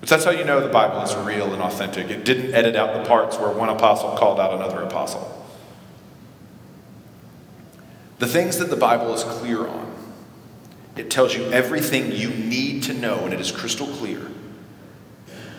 But 0.00 0.08
that's 0.08 0.24
how 0.24 0.30
you 0.32 0.44
know 0.44 0.60
the 0.60 0.72
Bible 0.72 1.00
is 1.02 1.14
real 1.14 1.52
and 1.52 1.62
authentic. 1.62 2.10
It 2.10 2.24
didn't 2.24 2.54
edit 2.54 2.74
out 2.74 2.94
the 2.94 3.08
parts 3.08 3.38
where 3.38 3.50
one 3.50 3.68
apostle 3.68 4.16
called 4.16 4.40
out 4.40 4.52
another 4.52 4.82
apostle. 4.82 5.38
The 8.18 8.26
things 8.26 8.58
that 8.58 8.70
the 8.70 8.76
Bible 8.76 9.14
is 9.14 9.24
clear 9.24 9.66
on, 9.66 9.91
it 10.96 11.10
tells 11.10 11.34
you 11.34 11.44
everything 11.50 12.12
you 12.12 12.30
need 12.30 12.82
to 12.84 12.94
know, 12.94 13.24
and 13.24 13.32
it 13.32 13.40
is 13.40 13.50
crystal 13.50 13.86
clear 13.86 14.26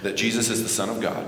that 0.04 0.16
Jesus 0.16 0.50
is 0.50 0.62
the 0.62 0.70
Son 0.70 0.90
of 0.90 1.02
God. 1.02 1.28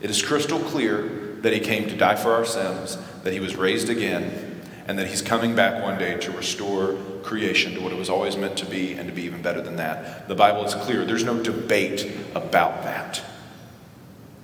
It 0.00 0.10
is 0.10 0.20
crystal 0.22 0.58
clear 0.58 1.36
that 1.40 1.52
He 1.52 1.60
came 1.60 1.88
to 1.88 1.96
die 1.96 2.16
for 2.16 2.32
our 2.32 2.44
sins, 2.44 2.98
that 3.22 3.32
He 3.32 3.40
was 3.40 3.56
raised 3.56 3.88
again, 3.88 4.60
and 4.86 4.98
that 4.98 5.06
He's 5.06 5.22
coming 5.22 5.54
back 5.54 5.82
one 5.82 5.98
day 5.98 6.18
to 6.18 6.32
restore 6.32 6.98
creation 7.22 7.74
to 7.74 7.80
what 7.80 7.92
it 7.92 7.98
was 7.98 8.10
always 8.10 8.36
meant 8.36 8.58
to 8.58 8.66
be 8.66 8.92
and 8.92 9.08
to 9.08 9.14
be 9.14 9.22
even 9.22 9.40
better 9.40 9.62
than 9.62 9.76
that. 9.76 10.28
The 10.28 10.34
Bible 10.34 10.64
is 10.64 10.74
clear. 10.74 11.06
There's 11.06 11.24
no 11.24 11.42
debate 11.42 12.10
about 12.34 12.82
that. 12.82 13.22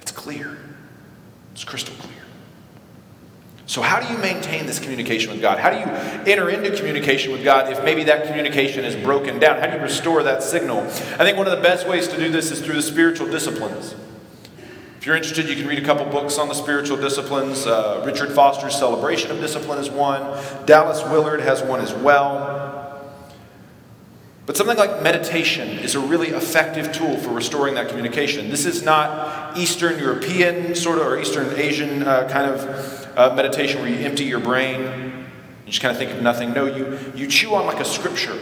It's 0.00 0.12
clear, 0.12 0.56
it's 1.52 1.64
crystal 1.64 1.94
clear. 1.96 2.19
So, 3.70 3.82
how 3.82 4.00
do 4.00 4.12
you 4.12 4.18
maintain 4.18 4.66
this 4.66 4.80
communication 4.80 5.30
with 5.30 5.40
God? 5.40 5.60
How 5.60 5.70
do 5.70 5.76
you 5.76 5.84
enter 6.28 6.50
into 6.50 6.76
communication 6.76 7.30
with 7.30 7.44
God 7.44 7.72
if 7.72 7.84
maybe 7.84 8.02
that 8.02 8.26
communication 8.26 8.84
is 8.84 8.96
broken 8.96 9.38
down? 9.38 9.60
How 9.60 9.68
do 9.68 9.76
you 9.76 9.80
restore 9.80 10.24
that 10.24 10.42
signal? 10.42 10.80
I 10.80 11.22
think 11.22 11.38
one 11.38 11.46
of 11.46 11.56
the 11.56 11.62
best 11.62 11.86
ways 11.86 12.08
to 12.08 12.16
do 12.16 12.32
this 12.32 12.50
is 12.50 12.60
through 12.60 12.74
the 12.74 12.82
spiritual 12.82 13.28
disciplines. 13.30 13.94
If 14.96 15.06
you're 15.06 15.14
interested, 15.14 15.48
you 15.48 15.54
can 15.54 15.68
read 15.68 15.78
a 15.78 15.84
couple 15.84 16.04
books 16.06 16.36
on 16.36 16.48
the 16.48 16.54
spiritual 16.54 16.96
disciplines. 16.96 17.64
Uh, 17.64 18.02
Richard 18.04 18.32
Foster's 18.32 18.74
Celebration 18.76 19.30
of 19.30 19.38
Discipline 19.38 19.78
is 19.78 19.88
one, 19.88 20.20
Dallas 20.66 21.04
Willard 21.04 21.40
has 21.40 21.62
one 21.62 21.80
as 21.80 21.94
well. 21.94 22.69
But 24.50 24.56
something 24.56 24.78
like 24.78 25.00
meditation 25.04 25.68
is 25.78 25.94
a 25.94 26.00
really 26.00 26.30
effective 26.30 26.90
tool 26.90 27.16
for 27.18 27.30
restoring 27.30 27.74
that 27.74 27.88
communication. 27.88 28.50
This 28.50 28.66
is 28.66 28.82
not 28.82 29.56
Eastern 29.56 29.96
European 30.00 30.74
sort 30.74 30.98
of 30.98 31.06
or 31.06 31.20
Eastern 31.20 31.56
Asian 31.56 32.02
uh, 32.02 32.28
kind 32.28 32.50
of 32.50 33.16
uh, 33.16 33.32
meditation 33.36 33.80
where 33.80 33.88
you 33.88 34.04
empty 34.04 34.24
your 34.24 34.40
brain, 34.40 34.80
you 35.64 35.70
just 35.70 35.80
kind 35.80 35.92
of 35.92 35.98
think 35.98 36.10
of 36.10 36.20
nothing. 36.20 36.52
No, 36.52 36.66
you, 36.66 36.98
you 37.14 37.28
chew 37.28 37.54
on 37.54 37.64
like 37.64 37.78
a 37.78 37.84
scripture, 37.84 38.36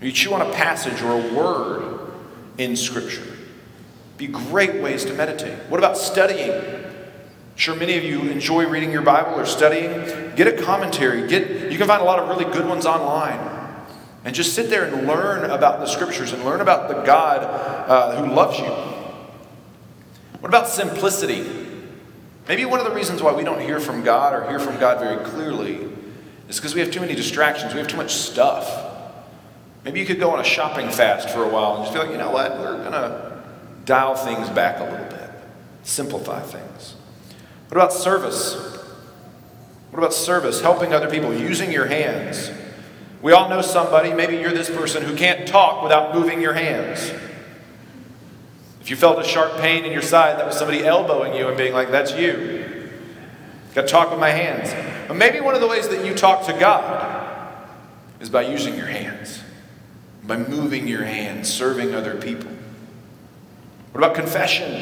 you 0.00 0.12
chew 0.12 0.32
on 0.32 0.40
a 0.40 0.50
passage 0.54 1.02
or 1.02 1.12
a 1.12 1.34
word 1.34 2.10
in 2.56 2.74
scripture 2.74 3.36
be 4.16 4.28
great 4.28 4.80
ways 4.82 5.04
to 5.04 5.12
meditate. 5.12 5.58
What 5.68 5.76
about 5.76 5.98
studying? 5.98 6.88
sure 7.54 7.76
many 7.76 7.98
of 7.98 8.02
you 8.02 8.22
enjoy 8.30 8.66
reading 8.66 8.90
your 8.90 9.02
Bible 9.02 9.38
or 9.38 9.44
studying. 9.44 9.92
Get 10.36 10.46
a 10.46 10.62
commentary. 10.62 11.28
Get 11.28 11.70
you 11.70 11.76
can 11.76 11.86
find 11.86 12.00
a 12.00 12.04
lot 12.06 12.18
of 12.18 12.30
really 12.30 12.50
good 12.50 12.66
ones 12.66 12.86
online. 12.86 13.61
And 14.24 14.34
just 14.34 14.54
sit 14.54 14.70
there 14.70 14.84
and 14.84 15.06
learn 15.06 15.50
about 15.50 15.80
the 15.80 15.86
scriptures 15.86 16.32
and 16.32 16.44
learn 16.44 16.60
about 16.60 16.88
the 16.88 17.02
God 17.02 17.42
uh, 17.42 18.22
who 18.22 18.32
loves 18.32 18.58
you. 18.58 18.70
What 20.40 20.48
about 20.48 20.68
simplicity? 20.68 21.44
Maybe 22.48 22.64
one 22.64 22.80
of 22.80 22.86
the 22.86 22.92
reasons 22.94 23.22
why 23.22 23.32
we 23.32 23.44
don't 23.44 23.60
hear 23.60 23.80
from 23.80 24.02
God 24.02 24.32
or 24.32 24.48
hear 24.48 24.58
from 24.58 24.78
God 24.78 24.98
very 25.00 25.24
clearly 25.24 25.88
is 26.48 26.56
because 26.56 26.74
we 26.74 26.80
have 26.80 26.90
too 26.90 27.00
many 27.00 27.14
distractions. 27.14 27.72
We 27.72 27.78
have 27.78 27.88
too 27.88 27.96
much 27.96 28.12
stuff. 28.12 28.90
Maybe 29.84 29.98
you 30.00 30.06
could 30.06 30.20
go 30.20 30.30
on 30.30 30.40
a 30.40 30.44
shopping 30.44 30.90
fast 30.90 31.30
for 31.30 31.42
a 31.44 31.48
while 31.48 31.76
and 31.76 31.84
just 31.84 31.92
be 31.92 31.98
like, 31.98 32.10
you 32.10 32.18
know 32.18 32.30
what? 32.30 32.58
We're 32.58 32.78
going 32.78 32.92
to 32.92 33.42
dial 33.84 34.14
things 34.14 34.48
back 34.50 34.78
a 34.78 34.84
little 34.84 35.06
bit, 35.06 35.30
simplify 35.82 36.40
things. 36.40 36.94
What 37.68 37.78
about 37.78 37.92
service? 37.92 38.54
What 39.90 39.98
about 39.98 40.14
service? 40.14 40.60
Helping 40.60 40.92
other 40.92 41.10
people, 41.10 41.34
using 41.34 41.72
your 41.72 41.86
hands. 41.86 42.50
We 43.22 43.32
all 43.32 43.48
know 43.48 43.62
somebody, 43.62 44.12
maybe 44.12 44.36
you're 44.36 44.50
this 44.50 44.68
person, 44.68 45.04
who 45.04 45.14
can't 45.14 45.46
talk 45.46 45.82
without 45.82 46.12
moving 46.12 46.40
your 46.40 46.54
hands. 46.54 47.12
If 48.80 48.90
you 48.90 48.96
felt 48.96 49.20
a 49.20 49.24
sharp 49.24 49.58
pain 49.58 49.84
in 49.84 49.92
your 49.92 50.02
side, 50.02 50.40
that 50.40 50.46
was 50.46 50.56
somebody 50.56 50.84
elbowing 50.84 51.34
you 51.34 51.46
and 51.46 51.56
being 51.56 51.72
like, 51.72 51.92
that's 51.92 52.12
you. 52.14 52.90
Got 53.76 53.82
to 53.82 53.88
talk 53.88 54.10
with 54.10 54.18
my 54.18 54.30
hands. 54.30 54.74
But 55.06 55.14
maybe 55.14 55.40
one 55.40 55.54
of 55.54 55.60
the 55.60 55.68
ways 55.68 55.88
that 55.88 56.04
you 56.04 56.14
talk 56.14 56.46
to 56.46 56.52
God 56.52 57.68
is 58.20 58.28
by 58.28 58.42
using 58.42 58.76
your 58.76 58.86
hands, 58.86 59.40
by 60.24 60.36
moving 60.36 60.88
your 60.88 61.04
hands, 61.04 61.48
serving 61.48 61.94
other 61.94 62.16
people. 62.16 62.50
What 63.92 64.02
about 64.02 64.16
confession? 64.16 64.72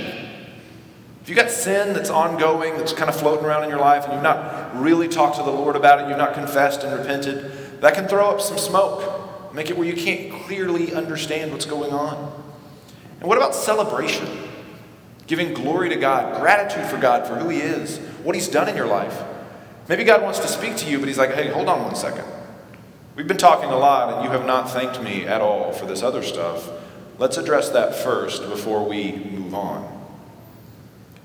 If 1.22 1.28
you've 1.28 1.36
got 1.36 1.50
sin 1.50 1.92
that's 1.92 2.08
ongoing, 2.08 2.78
that's 2.78 2.94
kind 2.94 3.10
of 3.10 3.16
floating 3.16 3.44
around 3.44 3.64
in 3.64 3.68
your 3.68 3.80
life, 3.80 4.04
and 4.04 4.14
you've 4.14 4.22
not 4.22 4.74
really 4.80 5.08
talked 5.08 5.36
to 5.36 5.42
the 5.42 5.50
Lord 5.50 5.76
about 5.76 6.00
it, 6.00 6.08
you've 6.08 6.16
not 6.16 6.32
confessed 6.32 6.82
and 6.84 6.98
repented, 6.98 7.52
that 7.80 7.94
can 7.94 8.06
throw 8.08 8.30
up 8.30 8.40
some 8.40 8.58
smoke, 8.58 9.52
make 9.54 9.70
it 9.70 9.76
where 9.76 9.86
you 9.86 9.94
can't 9.94 10.44
clearly 10.44 10.94
understand 10.94 11.52
what's 11.52 11.66
going 11.66 11.92
on. 11.92 12.42
And 13.20 13.28
what 13.28 13.36
about 13.36 13.54
celebration? 13.54 14.26
Giving 15.26 15.54
glory 15.54 15.88
to 15.90 15.96
God, 15.96 16.40
gratitude 16.40 16.86
for 16.86 16.98
God 16.98 17.26
for 17.26 17.36
who 17.36 17.48
He 17.48 17.60
is, 17.60 17.98
what 18.22 18.34
He's 18.34 18.48
done 18.48 18.68
in 18.68 18.76
your 18.76 18.86
life. 18.86 19.22
Maybe 19.88 20.04
God 20.04 20.22
wants 20.22 20.38
to 20.40 20.48
speak 20.48 20.76
to 20.76 20.90
you, 20.90 20.98
but 20.98 21.08
He's 21.08 21.18
like, 21.18 21.32
hey, 21.32 21.48
hold 21.48 21.68
on 21.68 21.82
one 21.82 21.94
second. 21.94 22.24
We've 23.16 23.26
been 23.26 23.36
talking 23.36 23.70
a 23.70 23.76
lot, 23.76 24.14
and 24.14 24.24
you 24.24 24.30
have 24.30 24.46
not 24.46 24.70
thanked 24.70 25.02
me 25.02 25.26
at 25.26 25.40
all 25.40 25.72
for 25.72 25.86
this 25.86 26.02
other 26.02 26.22
stuff. 26.22 26.70
let's 27.18 27.36
address 27.36 27.68
that 27.70 27.94
first 27.94 28.48
before 28.48 28.88
we 28.88 29.12
move 29.12 29.54
on. 29.54 30.00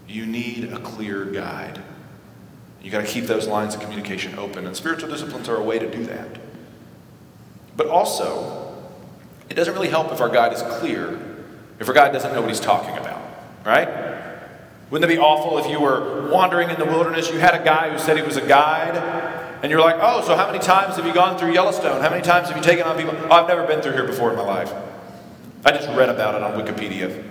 You 0.07 0.25
need 0.25 0.74
a 0.74 0.79
clear 0.79 1.25
guide. 1.25 1.81
You 2.81 2.91
got 2.91 3.01
to 3.01 3.07
keep 3.07 3.25
those 3.25 3.47
lines 3.47 3.75
of 3.75 3.81
communication 3.81 4.38
open, 4.38 4.67
and 4.67 4.75
spiritual 4.75 5.09
disciplines 5.09 5.47
are 5.47 5.55
a 5.55 5.63
way 5.63 5.79
to 5.79 5.89
do 5.89 6.03
that. 6.05 6.27
But 7.77 7.88
also, 7.88 8.84
it 9.50 9.55
doesn't 9.55 9.74
really 9.74 9.89
help 9.89 10.12
if 10.12 10.22
our 10.22 10.29
guide 10.29 10.53
is 10.53 10.62
clear, 10.79 11.20
if 11.79 11.88
our 11.88 11.94
guide 11.94 12.13
doesn't 12.13 12.34
know 12.34 12.41
what 12.41 12.50
he's 12.50 12.60
talking 12.60 12.98
about, 12.98 13.22
right? 13.65 13.88
Wouldn't 14.89 15.12
it 15.12 15.15
be 15.15 15.20
awful 15.20 15.58
if 15.58 15.70
you 15.70 15.79
were 15.79 16.29
wandering 16.32 16.70
in 16.70 16.79
the 16.79 16.86
wilderness, 16.86 17.29
you 17.32 17.39
had 17.39 17.60
a 17.60 17.63
guy 17.63 17.89
who 17.89 17.98
said 17.98 18.17
he 18.17 18.24
was 18.24 18.38
a 18.38 18.48
guide, 18.48 18.96
and 19.62 19.72
you're 19.72 19.82
like, 19.82 19.98
oh, 20.00 20.22
so 20.25 20.36
how 20.36 20.48
many 20.48 20.60
times 20.60 20.96
have 20.96 21.05
you 21.05 21.13
gone 21.13 21.38
through 21.38 21.53
Yellowstone? 21.53 22.01
How 22.01 22.10
many 22.10 22.22
times 22.22 22.50
have 22.50 22.58
you 22.58 22.63
taken 22.63 22.86
on 22.86 22.96
people? 22.98 23.15
Oh, 23.24 23.32
I've 23.32 23.48
never 23.48 23.65
been 23.65 23.82
through 23.82 23.94
here 23.94 24.05
before 24.05 24.29
in 24.29 24.38
my 24.38 24.44
life. 24.44 24.72
I 25.65 25.72
just 25.72 25.89
read 25.89 26.10
about 26.10 26.36
it 26.36 26.44
on 26.44 26.53
Wikipedia. 26.53 27.24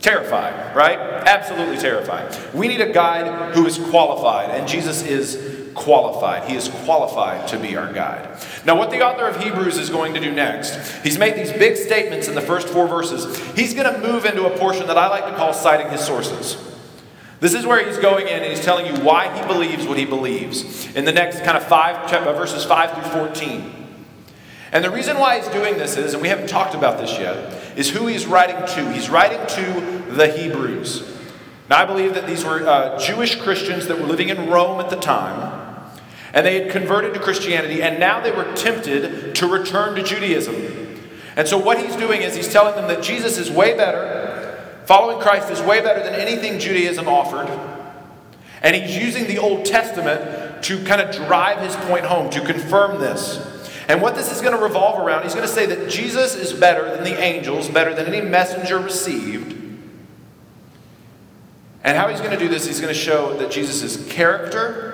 Terrifying, 0.00 0.74
right? 0.74 0.98
Absolutely 0.98 1.78
terrifying. 1.78 2.30
We 2.54 2.68
need 2.68 2.80
a 2.80 2.92
guide 2.92 3.54
who 3.54 3.66
is 3.66 3.78
qualified, 3.78 4.50
and 4.50 4.68
Jesus 4.68 5.02
is 5.02 5.49
qualified. 5.74 6.48
He 6.48 6.56
is 6.56 6.68
qualified 6.68 7.48
to 7.48 7.58
be 7.58 7.76
our 7.76 7.92
guide. 7.92 8.38
Now, 8.64 8.76
what 8.76 8.90
the 8.90 9.00
author 9.00 9.26
of 9.26 9.42
Hebrews 9.42 9.78
is 9.78 9.90
going 9.90 10.14
to 10.14 10.20
do 10.20 10.32
next, 10.32 11.02
he's 11.02 11.18
made 11.18 11.34
these 11.34 11.52
big 11.52 11.76
statements 11.76 12.28
in 12.28 12.34
the 12.34 12.40
first 12.40 12.68
four 12.68 12.86
verses. 12.86 13.38
He's 13.54 13.74
going 13.74 13.92
to 13.92 14.00
move 14.00 14.24
into 14.24 14.46
a 14.46 14.58
portion 14.58 14.86
that 14.86 14.98
I 14.98 15.08
like 15.08 15.26
to 15.26 15.36
call 15.36 15.52
citing 15.52 15.90
his 15.90 16.00
sources. 16.00 16.56
This 17.40 17.54
is 17.54 17.64
where 17.64 17.84
he's 17.84 17.98
going 17.98 18.28
in 18.28 18.42
and 18.42 18.52
he's 18.52 18.62
telling 18.62 18.86
you 18.86 19.02
why 19.02 19.34
he 19.36 19.46
believes 19.46 19.86
what 19.86 19.96
he 19.96 20.04
believes 20.04 20.94
in 20.94 21.06
the 21.06 21.12
next 21.12 21.42
kind 21.42 21.56
of 21.56 21.64
five 21.64 22.10
verses 22.10 22.64
5 22.64 22.92
through 22.92 23.20
14. 23.20 23.80
And 24.72 24.84
the 24.84 24.90
reason 24.90 25.18
why 25.18 25.38
he's 25.38 25.48
doing 25.48 25.78
this 25.78 25.96
is, 25.96 26.12
and 26.12 26.22
we 26.22 26.28
haven't 26.28 26.48
talked 26.48 26.74
about 26.74 26.98
this 26.98 27.18
yet, 27.18 27.78
is 27.78 27.90
who 27.90 28.06
he's 28.06 28.26
writing 28.26 28.56
to. 28.74 28.92
He's 28.92 29.08
writing 29.10 29.40
to 29.56 30.12
the 30.12 30.28
Hebrews. 30.28 31.18
Now, 31.68 31.78
I 31.78 31.84
believe 31.84 32.14
that 32.14 32.26
these 32.26 32.44
were 32.44 32.66
uh, 32.66 32.98
Jewish 32.98 33.40
Christians 33.40 33.86
that 33.86 33.98
were 33.98 34.06
living 34.06 34.28
in 34.28 34.50
Rome 34.50 34.80
at 34.80 34.90
the 34.90 34.96
time, 34.96 35.49
and 36.32 36.46
they 36.46 36.62
had 36.62 36.70
converted 36.70 37.14
to 37.14 37.20
Christianity, 37.20 37.82
and 37.82 37.98
now 37.98 38.20
they 38.20 38.30
were 38.30 38.52
tempted 38.54 39.34
to 39.34 39.46
return 39.46 39.96
to 39.96 40.02
Judaism. 40.02 40.54
And 41.36 41.48
so, 41.48 41.58
what 41.58 41.80
he's 41.80 41.96
doing 41.96 42.22
is 42.22 42.34
he's 42.34 42.52
telling 42.52 42.74
them 42.74 42.88
that 42.88 43.02
Jesus 43.02 43.38
is 43.38 43.50
way 43.50 43.76
better, 43.76 44.80
following 44.84 45.20
Christ 45.20 45.50
is 45.50 45.60
way 45.62 45.80
better 45.80 46.02
than 46.02 46.14
anything 46.14 46.58
Judaism 46.58 47.08
offered. 47.08 47.48
And 48.62 48.76
he's 48.76 48.96
using 48.96 49.26
the 49.26 49.38
Old 49.38 49.64
Testament 49.64 50.64
to 50.64 50.84
kind 50.84 51.00
of 51.00 51.14
drive 51.14 51.60
his 51.60 51.74
point 51.88 52.04
home, 52.04 52.30
to 52.30 52.44
confirm 52.44 53.00
this. 53.00 53.58
And 53.88 54.02
what 54.02 54.14
this 54.14 54.30
is 54.30 54.40
going 54.40 54.56
to 54.56 54.62
revolve 54.62 55.04
around, 55.04 55.22
he's 55.22 55.34
going 55.34 55.46
to 55.46 55.52
say 55.52 55.66
that 55.66 55.88
Jesus 55.90 56.36
is 56.36 56.52
better 56.52 56.94
than 56.94 57.02
the 57.02 57.18
angels, 57.18 57.68
better 57.68 57.94
than 57.94 58.06
any 58.06 58.20
messenger 58.20 58.78
received. 58.78 59.56
And 61.82 61.96
how 61.96 62.08
he's 62.08 62.20
going 62.20 62.32
to 62.32 62.38
do 62.38 62.48
this, 62.48 62.66
he's 62.66 62.80
going 62.80 62.92
to 62.92 63.00
show 63.00 63.36
that 63.38 63.50
Jesus' 63.50 64.06
character 64.10 64.89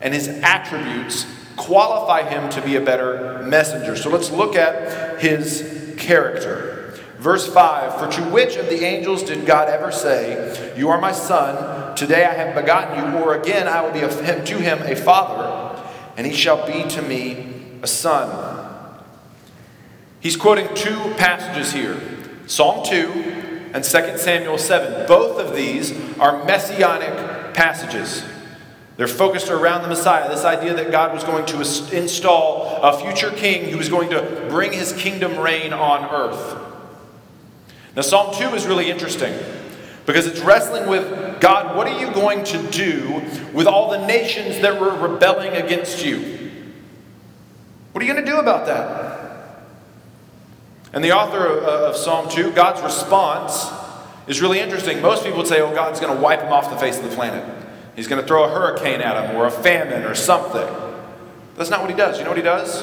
and 0.00 0.14
his 0.14 0.28
attributes 0.28 1.26
qualify 1.56 2.22
him 2.28 2.48
to 2.50 2.62
be 2.62 2.76
a 2.76 2.80
better 2.80 3.42
messenger. 3.42 3.96
So 3.96 4.10
let's 4.10 4.30
look 4.30 4.56
at 4.56 5.20
his 5.20 5.94
character. 5.98 6.94
Verse 7.18 7.52
5 7.52 7.98
For 7.98 8.22
to 8.22 8.30
which 8.30 8.56
of 8.56 8.66
the 8.68 8.84
angels 8.84 9.22
did 9.24 9.44
God 9.44 9.68
ever 9.68 9.90
say, 9.90 10.74
You 10.76 10.88
are 10.88 11.00
my 11.00 11.12
son, 11.12 11.96
today 11.96 12.24
I 12.24 12.32
have 12.34 12.54
begotten 12.54 13.12
you, 13.12 13.18
or 13.18 13.34
again 13.34 13.66
I 13.66 13.82
will 13.82 13.92
be 13.92 14.00
to 14.00 14.58
him 14.58 14.78
a 14.82 14.94
father, 14.94 15.82
and 16.16 16.26
he 16.26 16.32
shall 16.32 16.66
be 16.66 16.88
to 16.90 17.02
me 17.02 17.78
a 17.82 17.86
son. 17.86 18.56
He's 20.20 20.36
quoting 20.36 20.68
two 20.74 20.96
passages 21.16 21.72
here 21.72 22.00
Psalm 22.46 22.84
2 22.84 23.70
and 23.74 23.84
2 23.84 24.18
Samuel 24.18 24.56
7. 24.56 25.06
Both 25.06 25.38
of 25.38 25.54
these 25.54 25.92
are 26.18 26.44
messianic 26.44 27.54
passages. 27.54 28.24
They're 28.98 29.06
focused 29.06 29.48
around 29.48 29.82
the 29.82 29.88
Messiah, 29.88 30.28
this 30.28 30.44
idea 30.44 30.74
that 30.74 30.90
God 30.90 31.14
was 31.14 31.22
going 31.22 31.46
to 31.46 31.96
install 31.96 32.82
a 32.82 32.98
future 32.98 33.30
king 33.30 33.70
who 33.70 33.78
was 33.78 33.88
going 33.88 34.10
to 34.10 34.46
bring 34.50 34.72
his 34.72 34.92
kingdom 34.92 35.38
reign 35.38 35.72
on 35.72 36.04
earth. 36.12 36.58
Now, 37.94 38.02
Psalm 38.02 38.34
2 38.34 38.56
is 38.56 38.66
really 38.66 38.90
interesting 38.90 39.38
because 40.04 40.26
it's 40.26 40.40
wrestling 40.40 40.88
with 40.88 41.40
God, 41.40 41.76
what 41.76 41.86
are 41.86 41.96
you 42.00 42.12
going 42.12 42.42
to 42.46 42.60
do 42.72 43.22
with 43.52 43.68
all 43.68 43.88
the 43.88 44.04
nations 44.04 44.58
that 44.62 44.80
were 44.80 44.90
rebelling 45.08 45.52
against 45.52 46.04
you? 46.04 46.50
What 47.92 48.02
are 48.02 48.04
you 48.06 48.12
going 48.12 48.24
to 48.24 48.28
do 48.28 48.38
about 48.38 48.66
that? 48.66 49.64
And 50.92 51.04
the 51.04 51.12
author 51.12 51.46
uh, 51.46 51.90
of, 51.90 51.96
Psalm 51.96 52.28
2, 52.28 52.50
God's 52.50 52.82
response 52.82 53.70
is 54.26 54.42
really 54.42 54.58
interesting. 54.58 55.00
Most 55.00 55.22
people 55.22 55.38
would 55.38 55.46
say, 55.46 55.60
oh, 55.60 55.72
God's 55.72 56.00
going 56.00 56.12
to 56.12 56.20
wipe 56.20 56.40
them 56.40 56.52
off 56.52 56.68
the 56.68 56.78
face 56.78 56.98
of 56.98 57.08
the 57.08 57.14
planet. 57.14 57.57
He's 57.98 58.06
going 58.06 58.22
to 58.22 58.28
throw 58.28 58.44
a 58.44 58.48
hurricane 58.48 59.00
at 59.00 59.28
him 59.28 59.34
or 59.34 59.46
a 59.46 59.50
famine 59.50 60.04
or 60.04 60.14
something. 60.14 60.68
That's 61.56 61.68
not 61.68 61.80
what 61.80 61.90
he 61.90 61.96
does. 61.96 62.16
You 62.16 62.22
know 62.22 62.30
what 62.30 62.36
he 62.36 62.44
does? 62.44 62.80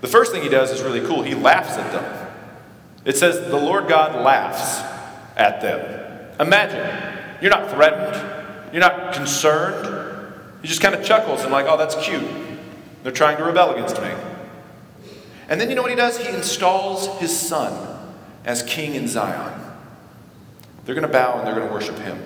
The 0.00 0.06
first 0.06 0.32
thing 0.32 0.42
he 0.42 0.48
does 0.48 0.70
is 0.70 0.80
really 0.80 1.06
cool. 1.06 1.22
He 1.22 1.34
laughs 1.34 1.76
at 1.76 1.92
them. 1.92 2.28
It 3.04 3.18
says, 3.18 3.50
the 3.50 3.58
Lord 3.58 3.88
God 3.88 4.24
laughs 4.24 4.80
at 5.36 5.60
them. 5.60 6.34
Imagine, 6.40 7.12
you're 7.42 7.50
not 7.50 7.68
threatened, 7.68 8.72
you're 8.72 8.80
not 8.80 9.12
concerned. 9.12 10.32
He 10.62 10.68
just 10.68 10.80
kind 10.80 10.94
of 10.94 11.04
chuckles 11.04 11.42
and, 11.42 11.52
like, 11.52 11.66
oh, 11.68 11.76
that's 11.76 11.94
cute. 11.96 12.24
They're 13.02 13.12
trying 13.12 13.36
to 13.36 13.44
rebel 13.44 13.74
against 13.74 14.00
me. 14.00 14.14
And 15.50 15.60
then 15.60 15.68
you 15.68 15.76
know 15.76 15.82
what 15.82 15.90
he 15.90 15.96
does? 15.96 16.16
He 16.16 16.34
installs 16.34 17.20
his 17.20 17.38
son 17.38 18.16
as 18.46 18.62
king 18.62 18.94
in 18.94 19.08
Zion. 19.08 19.60
They're 20.86 20.94
going 20.94 21.06
to 21.06 21.12
bow 21.12 21.36
and 21.36 21.46
they're 21.46 21.54
going 21.54 21.68
to 21.68 21.74
worship 21.74 21.98
him. 21.98 22.18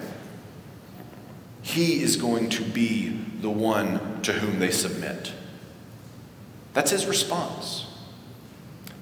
He 1.71 2.03
is 2.03 2.17
going 2.17 2.51
to 2.51 2.65
be 2.65 3.11
the 3.41 3.51
one 3.51 4.23
to 4.23 4.33
whom 4.33 4.59
they 4.59 4.73
submit. 4.73 5.33
That's 6.73 6.91
his 6.91 7.07
response. 7.07 7.87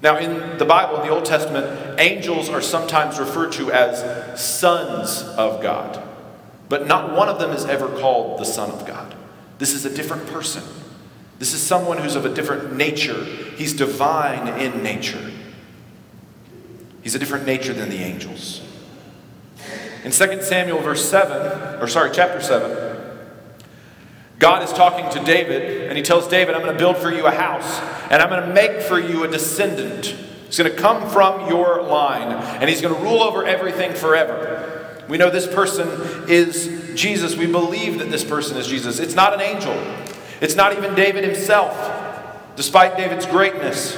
Now, 0.03 0.17
in 0.17 0.59
the 0.59 0.65
Bible, 0.65 1.01
in 1.01 1.07
the 1.07 1.13
Old 1.13 1.25
Testament, 1.25 1.99
angels 1.99 2.47
are 2.47 2.61
sometimes 2.61 3.19
referred 3.19 3.53
to 3.53 3.71
as 3.71 4.39
sons 4.39 5.23
of 5.23 5.63
God, 5.63 6.07
but 6.69 6.85
not 6.85 7.15
one 7.15 7.27
of 7.27 7.39
them 7.39 7.49
is 7.51 7.65
ever 7.65 7.87
called 7.99 8.39
the 8.39 8.45
Son 8.45 8.69
of 8.69 8.85
God. 8.85 9.15
This 9.57 9.73
is 9.73 9.83
a 9.85 9.93
different 9.93 10.27
person. 10.27 10.63
This 11.39 11.53
is 11.53 11.61
someone 11.61 11.97
who's 11.97 12.15
of 12.15 12.25
a 12.25 12.33
different 12.33 12.75
nature. 12.75 13.23
He's 13.23 13.73
divine 13.73 14.59
in 14.59 14.83
nature. 14.83 15.31
He's 17.01 17.15
a 17.15 17.19
different 17.19 17.47
nature 17.47 17.73
than 17.73 17.89
the 17.89 17.97
angels. 17.97 18.61
In 20.03 20.11
2 20.11 20.41
Samuel 20.41 20.79
verse 20.79 21.09
7, 21.09 21.81
or 21.81 21.87
sorry, 21.87 22.11
chapter 22.13 22.41
7, 22.41 22.97
God 24.39 24.63
is 24.63 24.71
talking 24.71 25.09
to 25.11 25.25
David, 25.25 25.89
and 25.89 25.97
he 25.97 26.03
tells 26.03 26.27
David, 26.27 26.55
I'm 26.55 26.61
going 26.61 26.73
to 26.73 26.79
build 26.79 26.97
for 26.97 27.11
you 27.11 27.25
a 27.27 27.31
house, 27.31 27.79
and 28.09 28.21
I'm 28.21 28.29
going 28.29 28.47
to 28.47 28.53
make 28.53 28.81
for 28.81 28.97
you 28.97 29.25
a 29.25 29.27
descendant. 29.27 30.05
He's 30.45 30.57
going 30.57 30.71
to 30.71 30.77
come 30.77 31.09
from 31.09 31.49
your 31.49 31.81
line, 31.81 32.31
and 32.31 32.69
he's 32.69 32.81
going 32.81 32.95
to 32.95 33.01
rule 33.01 33.21
over 33.21 33.45
everything 33.45 33.93
forever. 33.93 35.03
We 35.09 35.17
know 35.17 35.29
this 35.29 35.47
person 35.47 35.89
is 36.29 36.93
Jesus. 36.95 37.35
We 37.35 37.47
believe 37.47 37.99
that 37.99 38.09
this 38.09 38.23
person 38.23 38.55
is 38.57 38.67
Jesus. 38.67 38.99
It's 38.99 39.15
not 39.15 39.33
an 39.33 39.41
angel. 39.41 39.73
It's 40.39 40.55
not 40.55 40.77
even 40.77 40.95
David 40.95 41.25
himself, 41.25 41.75
despite 42.55 42.95
David's 42.95 43.25
greatness. 43.25 43.97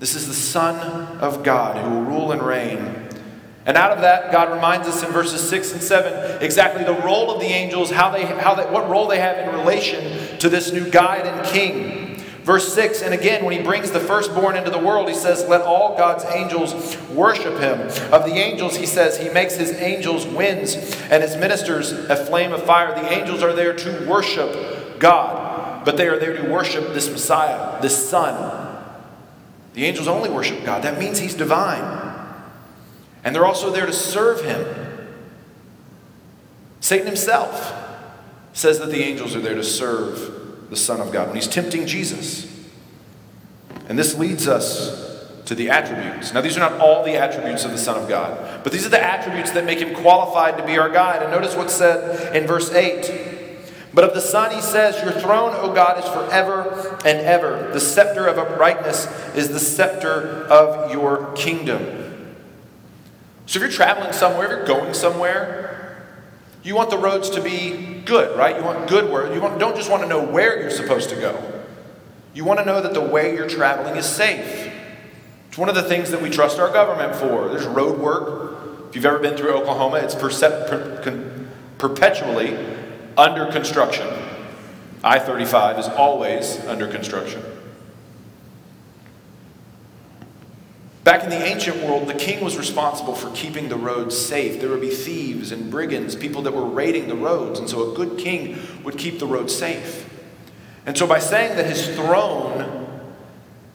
This 0.00 0.16
is 0.16 0.26
the 0.26 0.34
Son 0.34 1.18
of 1.18 1.44
God 1.44 1.76
who 1.76 1.90
will 1.90 2.04
rule 2.04 2.32
and 2.32 2.42
reign. 2.42 3.03
And 3.66 3.78
out 3.78 3.92
of 3.92 4.02
that, 4.02 4.30
God 4.30 4.52
reminds 4.52 4.86
us 4.86 5.02
in 5.02 5.10
verses 5.10 5.48
6 5.48 5.72
and 5.72 5.82
7 5.82 6.42
exactly 6.42 6.84
the 6.84 7.00
role 7.00 7.30
of 7.30 7.40
the 7.40 7.46
angels, 7.46 7.90
how 7.90 8.10
they, 8.10 8.26
how 8.26 8.54
they, 8.54 8.64
what 8.64 8.88
role 8.90 9.08
they 9.08 9.18
have 9.18 9.38
in 9.38 9.54
relation 9.54 10.38
to 10.38 10.48
this 10.50 10.70
new 10.70 10.88
guide 10.90 11.26
and 11.26 11.46
king. 11.46 12.04
Verse 12.44 12.74
6, 12.74 13.00
and 13.00 13.14
again, 13.14 13.42
when 13.42 13.56
he 13.56 13.64
brings 13.64 13.90
the 13.90 14.00
firstborn 14.00 14.54
into 14.54 14.70
the 14.70 14.78
world, 14.78 15.08
he 15.08 15.14
says, 15.14 15.48
Let 15.48 15.62
all 15.62 15.96
God's 15.96 16.26
angels 16.26 16.94
worship 17.08 17.58
him. 17.58 17.80
Of 18.12 18.26
the 18.26 18.34
angels, 18.34 18.76
he 18.76 18.84
says, 18.84 19.18
He 19.18 19.30
makes 19.30 19.54
his 19.54 19.70
angels 19.70 20.26
winds 20.26 20.74
and 21.10 21.22
his 21.22 21.38
ministers 21.38 21.90
a 21.92 22.16
flame 22.16 22.52
of 22.52 22.62
fire. 22.64 22.94
The 22.94 23.10
angels 23.10 23.42
are 23.42 23.54
there 23.54 23.74
to 23.74 24.06
worship 24.06 24.98
God, 24.98 25.86
but 25.86 25.96
they 25.96 26.06
are 26.06 26.18
there 26.18 26.36
to 26.36 26.52
worship 26.52 26.92
this 26.92 27.08
Messiah, 27.08 27.80
this 27.80 28.10
Son. 28.10 28.76
The 29.72 29.86
angels 29.86 30.06
only 30.06 30.28
worship 30.28 30.66
God. 30.66 30.82
That 30.82 30.98
means 30.98 31.18
he's 31.18 31.34
divine. 31.34 32.03
And 33.24 33.34
they're 33.34 33.46
also 33.46 33.70
there 33.70 33.86
to 33.86 33.92
serve 33.92 34.44
him. 34.44 34.66
Satan 36.80 37.06
himself 37.06 37.74
says 38.52 38.78
that 38.78 38.90
the 38.90 39.02
angels 39.02 39.34
are 39.34 39.40
there 39.40 39.54
to 39.54 39.64
serve 39.64 40.68
the 40.70 40.76
Son 40.76 41.00
of 41.00 41.12
God, 41.12 41.28
when 41.28 41.36
he's 41.36 41.48
tempting 41.48 41.86
Jesus. 41.86 42.50
And 43.88 43.98
this 43.98 44.16
leads 44.16 44.48
us 44.48 45.02
to 45.46 45.54
the 45.54 45.70
attributes. 45.70 46.32
Now, 46.32 46.40
these 46.40 46.56
are 46.56 46.60
not 46.60 46.80
all 46.80 47.04
the 47.04 47.16
attributes 47.16 47.64
of 47.64 47.70
the 47.70 47.78
Son 47.78 48.00
of 48.00 48.08
God, 48.08 48.62
but 48.62 48.72
these 48.72 48.86
are 48.86 48.90
the 48.90 49.02
attributes 49.02 49.50
that 49.52 49.64
make 49.64 49.78
him 49.78 49.94
qualified 49.94 50.56
to 50.58 50.66
be 50.66 50.78
our 50.78 50.88
guide. 50.88 51.22
And 51.22 51.30
notice 51.30 51.54
what's 51.54 51.74
said 51.74 52.34
in 52.34 52.46
verse 52.46 52.72
8 52.72 53.92
But 53.92 54.04
of 54.04 54.14
the 54.14 54.20
Son, 54.20 54.54
he 54.54 54.60
says, 54.60 55.02
Your 55.02 55.12
throne, 55.12 55.52
O 55.54 55.72
God, 55.72 56.02
is 56.02 56.10
forever 56.10 56.98
and 57.04 57.18
ever. 57.20 57.70
The 57.72 57.80
scepter 57.80 58.26
of 58.26 58.38
uprightness 58.38 59.06
is 59.34 59.48
the 59.48 59.60
scepter 59.60 60.46
of 60.46 60.90
your 60.90 61.32
kingdom. 61.34 62.03
So 63.46 63.58
if 63.58 63.62
you're 63.62 63.70
traveling 63.70 64.12
somewhere, 64.12 64.46
if 64.46 64.50
you're 64.50 64.66
going 64.66 64.94
somewhere, 64.94 66.06
you 66.62 66.74
want 66.74 66.90
the 66.90 66.98
roads 66.98 67.28
to 67.30 67.42
be 67.42 68.00
good, 68.04 68.36
right? 68.38 68.56
You 68.56 68.64
want 68.64 68.88
good 68.88 69.10
where 69.10 69.32
you 69.32 69.40
want, 69.40 69.58
don't 69.58 69.76
just 69.76 69.90
want 69.90 70.02
to 70.02 70.08
know 70.08 70.22
where 70.22 70.60
you're 70.60 70.70
supposed 70.70 71.10
to 71.10 71.16
go. 71.16 71.62
You 72.32 72.44
want 72.44 72.58
to 72.60 72.64
know 72.64 72.80
that 72.80 72.94
the 72.94 73.02
way 73.02 73.34
you're 73.34 73.48
traveling 73.48 73.96
is 73.96 74.06
safe. 74.06 74.72
It's 75.48 75.58
one 75.58 75.68
of 75.68 75.74
the 75.74 75.82
things 75.82 76.10
that 76.10 76.22
we 76.22 76.30
trust 76.30 76.58
our 76.58 76.72
government 76.72 77.14
for. 77.14 77.48
There's 77.48 77.66
road 77.66 78.00
work. 78.00 78.88
If 78.88 78.96
you've 78.96 79.06
ever 79.06 79.18
been 79.18 79.36
through 79.36 79.52
Oklahoma, 79.52 79.98
it's 79.98 80.14
perpetually 81.78 82.56
under 83.16 83.52
construction. 83.52 84.08
I 85.04 85.18
35 85.18 85.78
is 85.78 85.88
always 85.88 86.58
under 86.66 86.88
construction. 86.88 87.42
Back 91.04 91.22
in 91.22 91.28
the 91.28 91.44
ancient 91.44 91.82
world, 91.82 92.08
the 92.08 92.14
king 92.14 92.42
was 92.42 92.56
responsible 92.56 93.14
for 93.14 93.30
keeping 93.32 93.68
the 93.68 93.76
roads 93.76 94.16
safe. 94.16 94.58
There 94.58 94.70
would 94.70 94.80
be 94.80 94.88
thieves 94.88 95.52
and 95.52 95.70
brigands, 95.70 96.16
people 96.16 96.40
that 96.42 96.54
were 96.54 96.64
raiding 96.64 97.08
the 97.08 97.14
roads, 97.14 97.58
and 97.58 97.68
so 97.68 97.92
a 97.92 97.94
good 97.94 98.16
king 98.16 98.58
would 98.84 98.96
keep 98.96 99.18
the 99.18 99.26
roads 99.26 99.54
safe. 99.54 100.08
And 100.86 100.96
so, 100.96 101.06
by 101.06 101.18
saying 101.18 101.56
that 101.58 101.66
his 101.66 101.94
throne, 101.94 102.88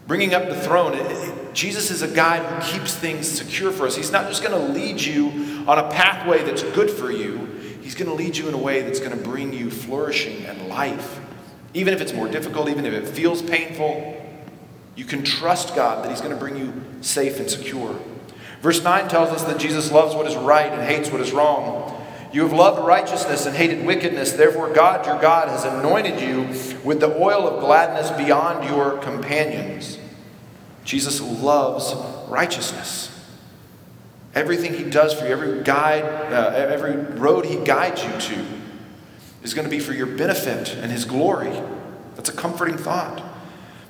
bringing 0.08 0.34
up 0.34 0.50
the 0.50 0.60
throne, 0.60 0.96
it, 0.96 1.06
it, 1.06 1.54
Jesus 1.54 1.92
is 1.92 2.02
a 2.02 2.08
guide 2.08 2.44
who 2.44 2.72
keeps 2.72 2.96
things 2.96 3.30
secure 3.30 3.72
for 3.72 3.86
us. 3.86 3.96
He's 3.96 4.12
not 4.12 4.28
just 4.28 4.44
going 4.44 4.60
to 4.60 4.74
lead 4.74 5.00
you 5.00 5.66
on 5.68 5.78
a 5.78 5.88
pathway 5.92 6.44
that's 6.44 6.64
good 6.64 6.90
for 6.90 7.12
you, 7.12 7.46
He's 7.82 7.96
going 7.96 8.10
to 8.10 8.14
lead 8.14 8.38
you 8.38 8.48
in 8.48 8.54
a 8.54 8.58
way 8.58 8.82
that's 8.82 9.00
going 9.00 9.18
to 9.18 9.24
bring 9.24 9.52
you 9.54 9.72
flourishing 9.72 10.46
and 10.46 10.68
life. 10.68 11.20
Even 11.74 11.94
if 11.94 12.02
it's 12.02 12.14
more 12.14 12.28
difficult, 12.28 12.70
even 12.70 12.86
if 12.86 12.94
it 12.94 13.08
feels 13.08 13.42
painful, 13.42 14.19
you 15.00 15.06
can 15.06 15.24
trust 15.24 15.76
God 15.76 16.04
that 16.04 16.12
He's 16.12 16.20
going 16.20 16.34
to 16.34 16.38
bring 16.38 16.58
you 16.58 16.74
safe 17.00 17.40
and 17.40 17.50
secure. 17.50 17.98
Verse 18.62 18.84
9 18.84 19.08
tells 19.08 19.30
us 19.30 19.46
that 19.46 19.58
Jesus 19.58 19.94
loves 19.94 20.14
what 20.14 20.28
is 20.28 20.36
right 20.36 20.70
and 20.70 20.82
hates 20.82 21.10
what 21.10 21.22
is 21.22 21.32
wrong. 21.32 22.06
You 22.34 22.42
have 22.44 22.52
loved 22.52 22.86
righteousness 22.86 23.46
and 23.46 23.56
hated 23.56 23.86
wickedness. 23.86 24.34
Therefore, 24.34 24.74
God, 24.74 25.06
your 25.06 25.18
God, 25.22 25.48
has 25.48 25.64
anointed 25.64 26.20
you 26.20 26.42
with 26.84 27.00
the 27.00 27.16
oil 27.16 27.48
of 27.48 27.62
gladness 27.62 28.12
beyond 28.12 28.68
your 28.68 28.98
companions. 28.98 29.98
Jesus 30.84 31.22
loves 31.22 31.96
righteousness. 32.28 33.06
Everything 34.36 34.74
he 34.74 34.84
does 34.84 35.14
for 35.14 35.26
you, 35.26 35.32
every 35.32 35.64
guide, 35.64 36.04
uh, 36.04 36.50
every 36.56 36.98
road 36.98 37.46
he 37.46 37.56
guides 37.64 38.04
you 38.04 38.36
to, 38.36 38.46
is 39.44 39.54
going 39.54 39.66
to 39.66 39.72
be 39.72 39.80
for 39.80 39.94
your 39.94 40.08
benefit 40.08 40.76
and 40.76 40.92
his 40.92 41.06
glory. 41.06 41.58
That's 42.18 42.28
a 42.28 42.34
comforting 42.34 42.76
thought. 42.76 43.29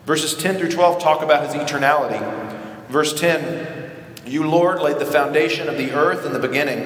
Verses 0.10 0.34
10 0.34 0.58
through 0.58 0.72
12 0.72 1.00
talk 1.00 1.22
about 1.22 1.45
his 1.45 1.54
eternality. 1.54 2.19
Verse 2.88 3.13
10 3.13 3.91
You, 4.26 4.43
Lord, 4.50 4.82
laid 4.82 4.98
the 4.98 5.06
foundation 5.06 5.69
of 5.69 5.78
the 5.78 5.91
earth 5.91 6.26
in 6.26 6.34
the 6.34 6.39
beginning 6.39 6.80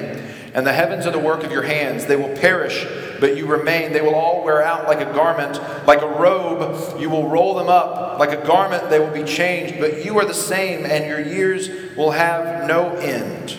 and 0.52 0.66
the 0.66 0.74
heavens 0.74 1.06
are 1.06 1.10
the 1.10 1.18
work 1.18 1.42
of 1.42 1.50
your 1.50 1.62
hands. 1.62 2.04
They 2.04 2.16
will 2.16 2.36
perish, 2.36 2.86
but 3.20 3.34
you 3.34 3.46
remain. 3.46 3.94
They 3.94 4.02
will 4.02 4.14
all 4.14 4.44
wear 4.44 4.62
out 4.62 4.86
like 4.86 5.00
a 5.00 5.10
garment, 5.10 5.58
like 5.86 6.02
a 6.02 6.06
robe. 6.06 7.00
You 7.00 7.08
will 7.08 7.26
roll 7.26 7.54
them 7.54 7.70
up. 7.70 8.18
Like 8.18 8.38
a 8.38 8.46
garment, 8.46 8.90
they 8.90 8.98
will 8.98 9.10
be 9.10 9.24
changed, 9.24 9.80
but 9.80 10.04
you 10.04 10.18
are 10.18 10.26
the 10.26 10.34
same, 10.34 10.84
and 10.84 11.06
your 11.06 11.22
years 11.22 11.70
will 11.96 12.10
have 12.10 12.68
no 12.68 12.90
end. 12.96 13.56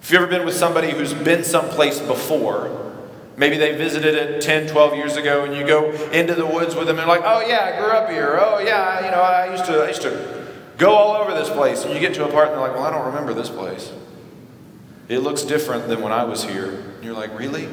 If 0.00 0.10
you've 0.10 0.22
ever 0.22 0.26
been 0.26 0.46
with 0.46 0.56
somebody 0.56 0.92
who's 0.92 1.12
been 1.12 1.44
someplace 1.44 2.00
before, 2.00 2.91
Maybe 3.42 3.56
they 3.56 3.74
visited 3.74 4.14
it 4.14 4.40
10, 4.40 4.68
12 4.68 4.94
years 4.94 5.16
ago, 5.16 5.44
and 5.44 5.52
you 5.52 5.66
go 5.66 5.90
into 6.12 6.36
the 6.36 6.46
woods 6.46 6.76
with 6.76 6.86
them 6.86 7.00
and 7.00 7.10
they're 7.10 7.18
like, 7.18 7.24
oh 7.24 7.44
yeah, 7.44 7.72
I 7.74 7.76
grew 7.76 7.90
up 7.90 8.08
here. 8.08 8.38
Oh 8.40 8.60
yeah, 8.60 9.04
you 9.04 9.10
know, 9.10 9.20
I 9.20 9.50
used 9.50 9.64
to, 9.64 9.82
I 9.82 9.88
used 9.88 10.02
to 10.02 10.46
go 10.78 10.94
all 10.94 11.16
over 11.16 11.34
this 11.34 11.50
place. 11.50 11.84
And 11.84 11.92
you 11.92 11.98
get 11.98 12.14
to 12.14 12.24
a 12.24 12.30
part 12.30 12.50
and 12.50 12.54
they're 12.54 12.68
like, 12.68 12.76
well, 12.76 12.84
I 12.84 12.90
don't 12.90 13.06
remember 13.06 13.34
this 13.34 13.48
place. 13.48 13.92
It 15.08 15.18
looks 15.24 15.42
different 15.42 15.88
than 15.88 16.02
when 16.02 16.12
I 16.12 16.22
was 16.22 16.44
here. 16.44 16.70
And 16.70 17.02
you're 17.02 17.16
like, 17.16 17.36
Really? 17.36 17.68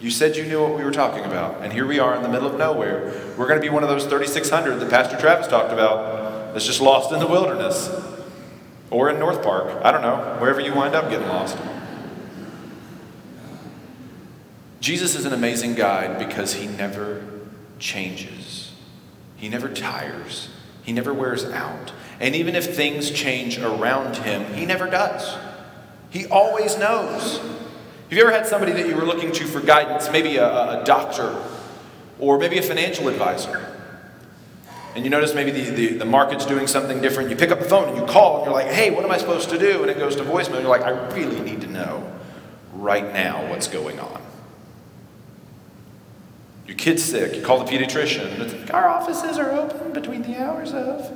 You 0.00 0.10
said 0.10 0.34
you 0.34 0.42
knew 0.42 0.62
what 0.62 0.76
we 0.76 0.82
were 0.82 0.90
talking 0.90 1.24
about. 1.24 1.62
And 1.62 1.72
here 1.72 1.86
we 1.86 2.00
are 2.00 2.16
in 2.16 2.24
the 2.24 2.28
middle 2.28 2.48
of 2.48 2.58
nowhere. 2.58 3.14
We're 3.38 3.46
going 3.46 3.60
to 3.60 3.64
be 3.64 3.70
one 3.70 3.84
of 3.84 3.88
those 3.88 4.02
3,600 4.02 4.80
that 4.80 4.90
Pastor 4.90 5.16
Travis 5.16 5.46
talked 5.46 5.72
about 5.72 6.54
that's 6.54 6.66
just 6.66 6.80
lost 6.80 7.12
in 7.12 7.20
the 7.20 7.28
wilderness. 7.28 7.88
Or 8.90 9.10
in 9.10 9.20
North 9.20 9.44
Park. 9.44 9.80
I 9.84 9.92
don't 9.92 10.02
know. 10.02 10.38
Wherever 10.40 10.60
you 10.60 10.74
wind 10.74 10.96
up 10.96 11.08
getting 11.08 11.28
lost. 11.28 11.56
Jesus 14.80 15.14
is 15.14 15.24
an 15.24 15.32
amazing 15.32 15.74
guide 15.74 16.18
because 16.18 16.54
he 16.54 16.66
never 16.66 17.24
changes, 17.78 18.72
he 19.36 19.48
never 19.48 19.68
tires, 19.68 20.48
he 20.82 20.92
never 20.92 21.12
wears 21.12 21.44
out. 21.44 21.92
And 22.20 22.34
even 22.34 22.54
if 22.54 22.74
things 22.74 23.10
change 23.10 23.58
around 23.58 24.16
him, 24.16 24.52
he 24.54 24.66
never 24.66 24.88
does. 24.88 25.36
He 26.10 26.26
always 26.26 26.76
knows. 26.78 27.38
Have 27.38 28.16
you 28.16 28.22
ever 28.22 28.32
had 28.32 28.46
somebody 28.46 28.72
that 28.72 28.88
you 28.88 28.96
were 28.96 29.04
looking 29.04 29.32
to 29.32 29.44
for 29.46 29.60
guidance, 29.60 30.10
maybe 30.10 30.36
a, 30.36 30.80
a 30.80 30.84
doctor 30.84 31.40
or 32.18 32.38
maybe 32.38 32.58
a 32.58 32.62
financial 32.62 33.08
advisor? 33.08 33.74
And 34.94 35.04
you 35.04 35.10
notice 35.10 35.34
maybe 35.34 35.50
the, 35.50 35.70
the, 35.70 35.86
the, 35.98 36.04
market's 36.04 36.46
doing 36.46 36.66
something 36.66 37.00
different. 37.00 37.30
You 37.30 37.36
pick 37.36 37.50
up 37.50 37.60
the 37.60 37.68
phone 37.68 37.88
and 37.88 37.96
you 37.96 38.04
call 38.06 38.38
and 38.38 38.46
you're 38.46 38.54
like, 38.54 38.72
hey, 38.72 38.90
what 38.90 39.04
am 39.04 39.12
I 39.12 39.18
supposed 39.18 39.50
to 39.50 39.58
do? 39.58 39.82
And 39.82 39.90
it 39.90 39.98
goes 39.98 40.16
to 40.16 40.24
voicemail. 40.24 40.54
And 40.54 40.62
you're 40.62 40.70
like, 40.70 40.82
I 40.82 40.90
really 41.14 41.40
need 41.40 41.60
to 41.60 41.68
know 41.68 42.10
right 42.72 43.12
now 43.12 43.48
what's 43.50 43.68
going 43.68 44.00
on. 44.00 44.22
Your 46.68 46.76
kid's 46.76 47.02
sick. 47.02 47.34
You 47.34 47.42
call 47.42 47.64
the 47.64 47.70
pediatrician. 47.70 48.40
And 48.40 48.60
like, 48.60 48.72
Our 48.72 48.86
offices 48.88 49.38
are 49.38 49.50
open 49.50 49.92
between 49.92 50.22
the 50.22 50.36
hours 50.40 50.72
of. 50.72 51.12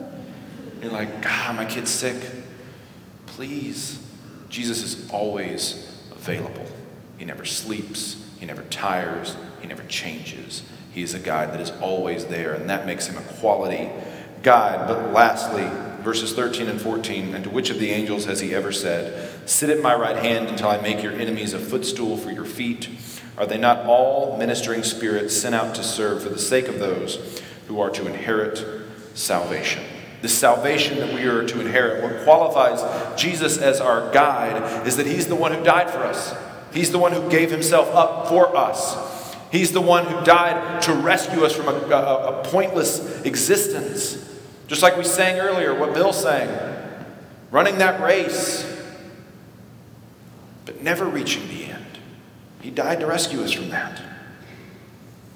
You're 0.82 0.90
like, 0.90 1.22
God, 1.22 1.54
my 1.54 1.64
kid's 1.64 1.90
sick. 1.90 2.20
Please 3.26 4.02
Jesus 4.52 4.82
is 4.82 5.10
always 5.10 5.98
available. 6.10 6.66
He 7.16 7.24
never 7.24 7.46
sleeps, 7.46 8.22
he 8.38 8.44
never 8.44 8.62
tires, 8.64 9.34
he 9.62 9.66
never 9.66 9.82
changes. 9.84 10.62
He 10.92 11.02
is 11.02 11.14
a 11.14 11.18
God 11.18 11.54
that 11.54 11.60
is 11.60 11.70
always 11.80 12.26
there, 12.26 12.52
and 12.52 12.68
that 12.68 12.84
makes 12.84 13.06
him 13.06 13.16
a 13.16 13.22
quality 13.40 13.88
guide. 14.42 14.86
But 14.86 15.14
lastly, 15.14 15.64
verses 16.02 16.34
13 16.34 16.68
and 16.68 16.78
14, 16.78 17.34
and 17.34 17.44
to 17.44 17.50
which 17.50 17.70
of 17.70 17.78
the 17.78 17.90
angels 17.90 18.26
has 18.26 18.40
he 18.40 18.54
ever 18.54 18.72
said, 18.72 19.48
Sit 19.48 19.70
at 19.70 19.80
my 19.80 19.94
right 19.94 20.16
hand 20.16 20.48
until 20.48 20.68
I 20.68 20.78
make 20.82 21.02
your 21.02 21.14
enemies 21.14 21.54
a 21.54 21.58
footstool 21.58 22.18
for 22.18 22.30
your 22.30 22.44
feet? 22.44 22.90
Are 23.42 23.46
they 23.46 23.58
not 23.58 23.86
all 23.86 24.36
ministering 24.36 24.84
spirits 24.84 25.36
sent 25.36 25.52
out 25.52 25.74
to 25.74 25.82
serve 25.82 26.22
for 26.22 26.28
the 26.28 26.38
sake 26.38 26.68
of 26.68 26.78
those 26.78 27.42
who 27.66 27.80
are 27.80 27.90
to 27.90 28.06
inherit 28.06 28.64
salvation? 29.14 29.82
the 30.20 30.28
salvation 30.28 30.98
that 31.00 31.12
we 31.12 31.24
are 31.24 31.44
to 31.44 31.60
inherit. 31.60 32.00
What 32.00 32.22
qualifies 32.22 33.20
Jesus 33.20 33.58
as 33.58 33.80
our 33.80 34.12
guide 34.12 34.86
is 34.86 34.96
that 34.96 35.06
he's 35.06 35.26
the 35.26 35.34
one 35.34 35.52
who 35.52 35.64
died 35.64 35.90
for 35.90 35.98
us. 35.98 36.32
He's 36.72 36.92
the 36.92 36.98
one 37.00 37.10
who 37.10 37.28
gave 37.28 37.50
himself 37.50 37.92
up 37.92 38.28
for 38.28 38.56
us. 38.56 39.34
He's 39.50 39.72
the 39.72 39.80
one 39.80 40.06
who 40.06 40.24
died 40.24 40.80
to 40.82 40.92
rescue 40.92 41.44
us 41.44 41.52
from 41.52 41.66
a, 41.66 41.72
a, 41.72 42.40
a 42.40 42.44
pointless 42.44 43.22
existence. 43.22 44.16
Just 44.68 44.80
like 44.80 44.96
we 44.96 45.02
sang 45.02 45.40
earlier, 45.40 45.74
what 45.74 45.92
Bill 45.92 46.12
sang 46.12 46.48
running 47.50 47.78
that 47.78 48.00
race, 48.00 48.64
but 50.66 50.84
never 50.84 51.04
reaching 51.04 51.48
the 51.48 51.64
end. 51.64 51.98
He 52.62 52.70
died 52.70 53.00
to 53.00 53.06
rescue 53.06 53.42
us 53.42 53.52
from 53.52 53.68
that. 53.70 54.00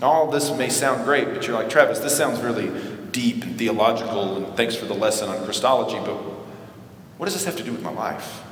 All 0.01 0.31
this 0.31 0.51
may 0.53 0.69
sound 0.69 1.05
great, 1.05 1.35
but 1.35 1.47
you're 1.47 1.57
like, 1.57 1.69
Travis, 1.69 1.99
this 1.99 2.17
sounds 2.17 2.41
really 2.41 2.71
deep 3.11 3.45
and 3.45 3.59
theological, 3.59 4.37
and 4.37 4.57
thanks 4.57 4.77
for 4.77 4.87
the 4.87 4.95
lesson 4.95 5.29
on 5.29 5.45
Christology, 5.45 5.99
but 5.99 6.17
what 7.17 7.27
does 7.27 7.35
this 7.35 7.45
have 7.47 7.57
to 7.57 7.63
do 7.63 7.73
with 7.73 7.83
my 7.83 7.91
life? 7.91 8.43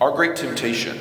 Our 0.00 0.12
great 0.12 0.36
temptation 0.36 0.98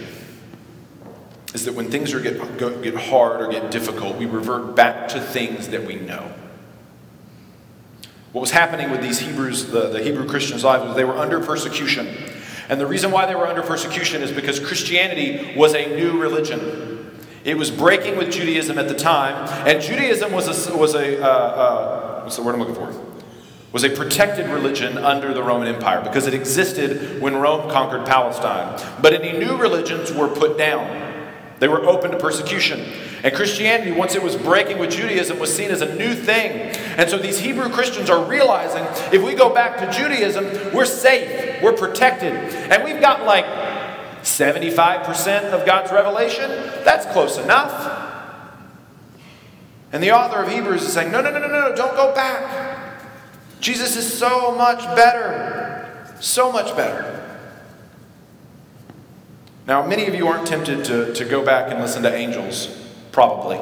is 1.54 1.66
that 1.66 1.76
when 1.76 1.92
things 1.92 2.14
are 2.14 2.20
get, 2.20 2.58
get 2.82 2.96
hard 2.96 3.42
or 3.42 3.50
get 3.50 3.70
difficult, 3.70 4.18
we 4.18 4.26
revert 4.26 4.76
back 4.76 5.10
to 5.10 5.22
things 5.22 5.68
that 5.70 5.86
we 5.86 5.96
know. 5.96 6.34
What 8.32 8.42
was 8.42 8.52
happening 8.52 8.92
with 8.92 9.02
these 9.02 9.20
Hebrews, 9.20 9.68
the, 9.68 9.90
the 9.90 10.02
Hebrew 10.02 10.28
Christians' 10.28 10.64
lives, 10.64 10.86
was 10.86 10.96
they 10.96 11.06
were 11.06 11.18
under 11.18 11.40
persecution. 11.40 12.08
And 12.70 12.80
the 12.80 12.88
reason 12.88 13.12
why 13.12 13.26
they 13.26 13.36
were 13.36 13.48
under 13.48 13.62
persecution 13.62 14.22
is 14.22 14.32
because 14.32 14.60
Christianity 14.60 15.54
was 15.56 15.76
a 15.76 15.96
new 15.96 16.20
religion. 16.20 16.96
It 17.44 17.58
was 17.58 17.70
breaking 17.70 18.18
with 18.18 18.32
Judaism 18.32 18.80
at 18.80 18.88
the 18.88 18.96
time, 18.96 19.48
and 19.68 19.82
Judaism 19.82 20.32
was 20.32 20.68
a, 20.68 20.76
was 20.76 20.96
a 20.96 21.22
uh, 21.22 21.28
uh, 21.28 22.22
what's 22.24 22.38
the 22.38 22.44
word 22.44 22.56
I'm 22.56 22.60
looking 22.60 22.76
for? 22.76 22.92
Was 23.72 23.84
a 23.84 23.90
protected 23.90 24.48
religion 24.50 24.98
under 24.98 25.34
the 25.34 25.44
Roman 25.44 25.68
Empire 25.68 26.02
because 26.02 26.26
it 26.26 26.34
existed 26.34 27.22
when 27.22 27.36
Rome 27.36 27.70
conquered 27.70 28.08
Palestine. 28.08 28.82
But 29.02 29.14
any 29.14 29.38
new 29.38 29.58
religions 29.58 30.12
were 30.12 30.28
put 30.28 30.58
down. 30.58 31.06
They 31.60 31.68
were 31.68 31.86
open 31.86 32.12
to 32.12 32.18
persecution. 32.18 32.82
And 33.24 33.34
Christianity, 33.34 33.92
once 33.92 34.16
it 34.16 34.22
was 34.22 34.36
breaking 34.36 34.78
with 34.78 34.92
Judaism, 34.92 35.40
was 35.40 35.56
seen 35.56 35.72
as 35.72 35.82
a 35.82 35.96
new 35.96 36.14
thing. 36.14 36.52
And 36.98 37.10
so 37.10 37.18
these 37.18 37.40
Hebrew 37.40 37.70
Christians 37.70 38.10
are 38.10 38.24
realizing 38.24 38.84
if 39.14 39.24
we 39.24 39.36
go 39.36 39.54
back 39.54 39.78
to 39.80 39.92
Judaism, 39.98 40.46
we're 40.74 40.86
safe, 40.86 41.45
we're 41.66 41.74
protected. 41.74 42.34
And 42.34 42.84
we've 42.84 43.02
got 43.02 43.26
like 43.26 43.46
75% 44.22 45.52
of 45.52 45.66
God's 45.66 45.92
revelation, 45.92 46.50
that's 46.84 47.06
close 47.08 47.38
enough. 47.38 48.04
And 49.92 50.02
the 50.02 50.12
author 50.12 50.42
of 50.42 50.52
Hebrews 50.52 50.84
is 50.84 50.94
saying, 50.94 51.12
no, 51.12 51.22
no, 51.22 51.32
no, 51.32 51.40
no, 51.40 51.48
no, 51.48 51.76
don't 51.76 51.96
go 51.96 52.14
back. 52.14 53.02
Jesus 53.60 53.96
is 53.96 54.12
so 54.12 54.56
much 54.56 54.80
better. 54.96 56.06
So 56.20 56.52
much 56.52 56.76
better. 56.76 57.12
Now, 59.68 59.86
many 59.86 60.06
of 60.06 60.14
you 60.14 60.28
aren't 60.28 60.48
tempted 60.48 60.86
to, 60.86 61.14
to 61.14 61.26
go 61.26 61.44
back 61.44 61.72
and 61.72 61.80
listen 61.80 62.04
to 62.04 62.14
angels, 62.14 62.68
probably. 63.12 63.58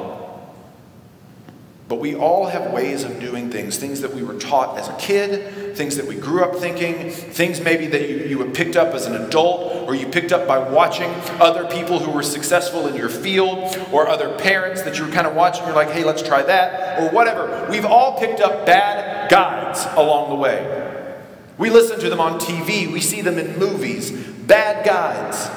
But 1.86 1.96
we 1.96 2.14
all 2.14 2.46
have 2.46 2.72
ways 2.72 3.04
of 3.04 3.20
doing 3.20 3.50
things, 3.50 3.76
things 3.76 4.00
that 4.00 4.14
we 4.14 4.22
were 4.22 4.38
taught 4.38 4.78
as 4.78 4.88
a 4.88 4.96
kid, 4.96 5.76
things 5.76 5.96
that 5.96 6.06
we 6.06 6.14
grew 6.14 6.42
up 6.42 6.56
thinking, 6.56 7.10
things 7.10 7.60
maybe 7.60 7.86
that 7.88 8.08
you, 8.08 8.38
you 8.38 8.50
picked 8.52 8.76
up 8.76 8.94
as 8.94 9.04
an 9.04 9.14
adult, 9.16 9.86
or 9.86 9.94
you 9.94 10.06
picked 10.06 10.32
up 10.32 10.48
by 10.48 10.58
watching 10.58 11.10
other 11.40 11.66
people 11.66 11.98
who 11.98 12.10
were 12.10 12.22
successful 12.22 12.86
in 12.86 12.94
your 12.94 13.10
field, 13.10 13.76
or 13.92 14.08
other 14.08 14.34
parents 14.38 14.80
that 14.82 14.98
you 14.98 15.04
were 15.04 15.12
kind 15.12 15.26
of 15.26 15.34
watching, 15.34 15.66
you're 15.66 15.74
like, 15.74 15.90
hey, 15.90 16.04
let's 16.04 16.22
try 16.22 16.42
that, 16.42 17.02
or 17.02 17.10
whatever. 17.10 17.66
We've 17.70 17.84
all 17.84 18.18
picked 18.18 18.40
up 18.40 18.64
bad 18.64 19.30
guides 19.30 19.84
along 19.96 20.30
the 20.30 20.36
way. 20.36 21.20
We 21.58 21.68
listen 21.68 22.00
to 22.00 22.08
them 22.08 22.20
on 22.20 22.40
TV, 22.40 22.90
we 22.90 23.00
see 23.00 23.20
them 23.20 23.38
in 23.38 23.58
movies, 23.58 24.10
bad 24.10 24.86
guides. 24.86 25.50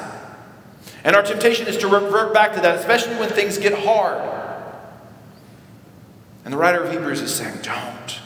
And 1.04 1.16
our 1.16 1.22
temptation 1.22 1.68
is 1.68 1.78
to 1.78 1.88
revert 1.88 2.34
back 2.34 2.52
to 2.52 2.60
that, 2.60 2.76
especially 2.76 3.16
when 3.16 3.30
things 3.30 3.56
get 3.56 3.72
hard. 3.72 4.47
And 6.48 6.54
the 6.54 6.58
writer 6.58 6.82
of 6.82 6.90
Hebrews 6.90 7.20
is 7.20 7.34
saying, 7.34 7.58
don't 7.60 8.20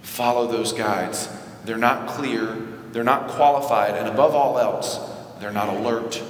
follow 0.00 0.46
those 0.46 0.72
guides. 0.72 1.28
They're 1.64 1.76
not 1.76 2.06
clear, 2.06 2.56
they're 2.92 3.02
not 3.02 3.26
qualified, 3.26 3.96
and 3.96 4.06
above 4.06 4.32
all 4.32 4.60
else, 4.60 5.00
they're 5.40 5.50
not 5.50 5.68
alert. 5.68 6.22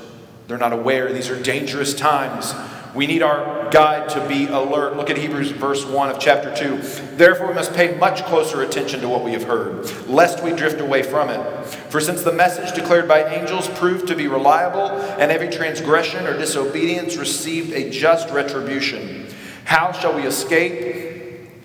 They're 0.46 0.56
not 0.56 0.72
aware. 0.72 1.12
These 1.12 1.28
are 1.28 1.38
dangerous 1.38 1.92
times. 1.92 2.54
We 2.94 3.06
need 3.06 3.20
our 3.20 3.70
guide 3.70 4.08
to 4.08 4.26
be 4.26 4.46
alert. 4.46 4.96
Look 4.96 5.10
at 5.10 5.18
Hebrews 5.18 5.50
verse 5.50 5.84
1 5.84 6.08
of 6.08 6.18
chapter 6.18 6.56
2. 6.56 7.16
Therefore, 7.16 7.48
we 7.48 7.54
must 7.54 7.74
pay 7.74 7.94
much 7.94 8.24
closer 8.24 8.62
attention 8.62 9.02
to 9.02 9.08
what 9.10 9.22
we 9.22 9.32
have 9.32 9.44
heard, 9.44 9.84
lest 10.08 10.42
we 10.42 10.52
drift 10.52 10.80
away 10.80 11.02
from 11.02 11.28
it. 11.28 11.66
For 11.66 12.00
since 12.00 12.22
the 12.22 12.32
message 12.32 12.74
declared 12.74 13.06
by 13.06 13.22
angels 13.22 13.68
proved 13.68 14.08
to 14.08 14.16
be 14.16 14.28
reliable, 14.28 14.92
and 15.20 15.30
every 15.30 15.50
transgression 15.50 16.26
or 16.26 16.38
disobedience 16.38 17.16
received 17.18 17.74
a 17.74 17.90
just 17.90 18.30
retribution, 18.30 19.26
how 19.66 19.92
shall 19.92 20.14
we 20.14 20.22
escape 20.22 21.03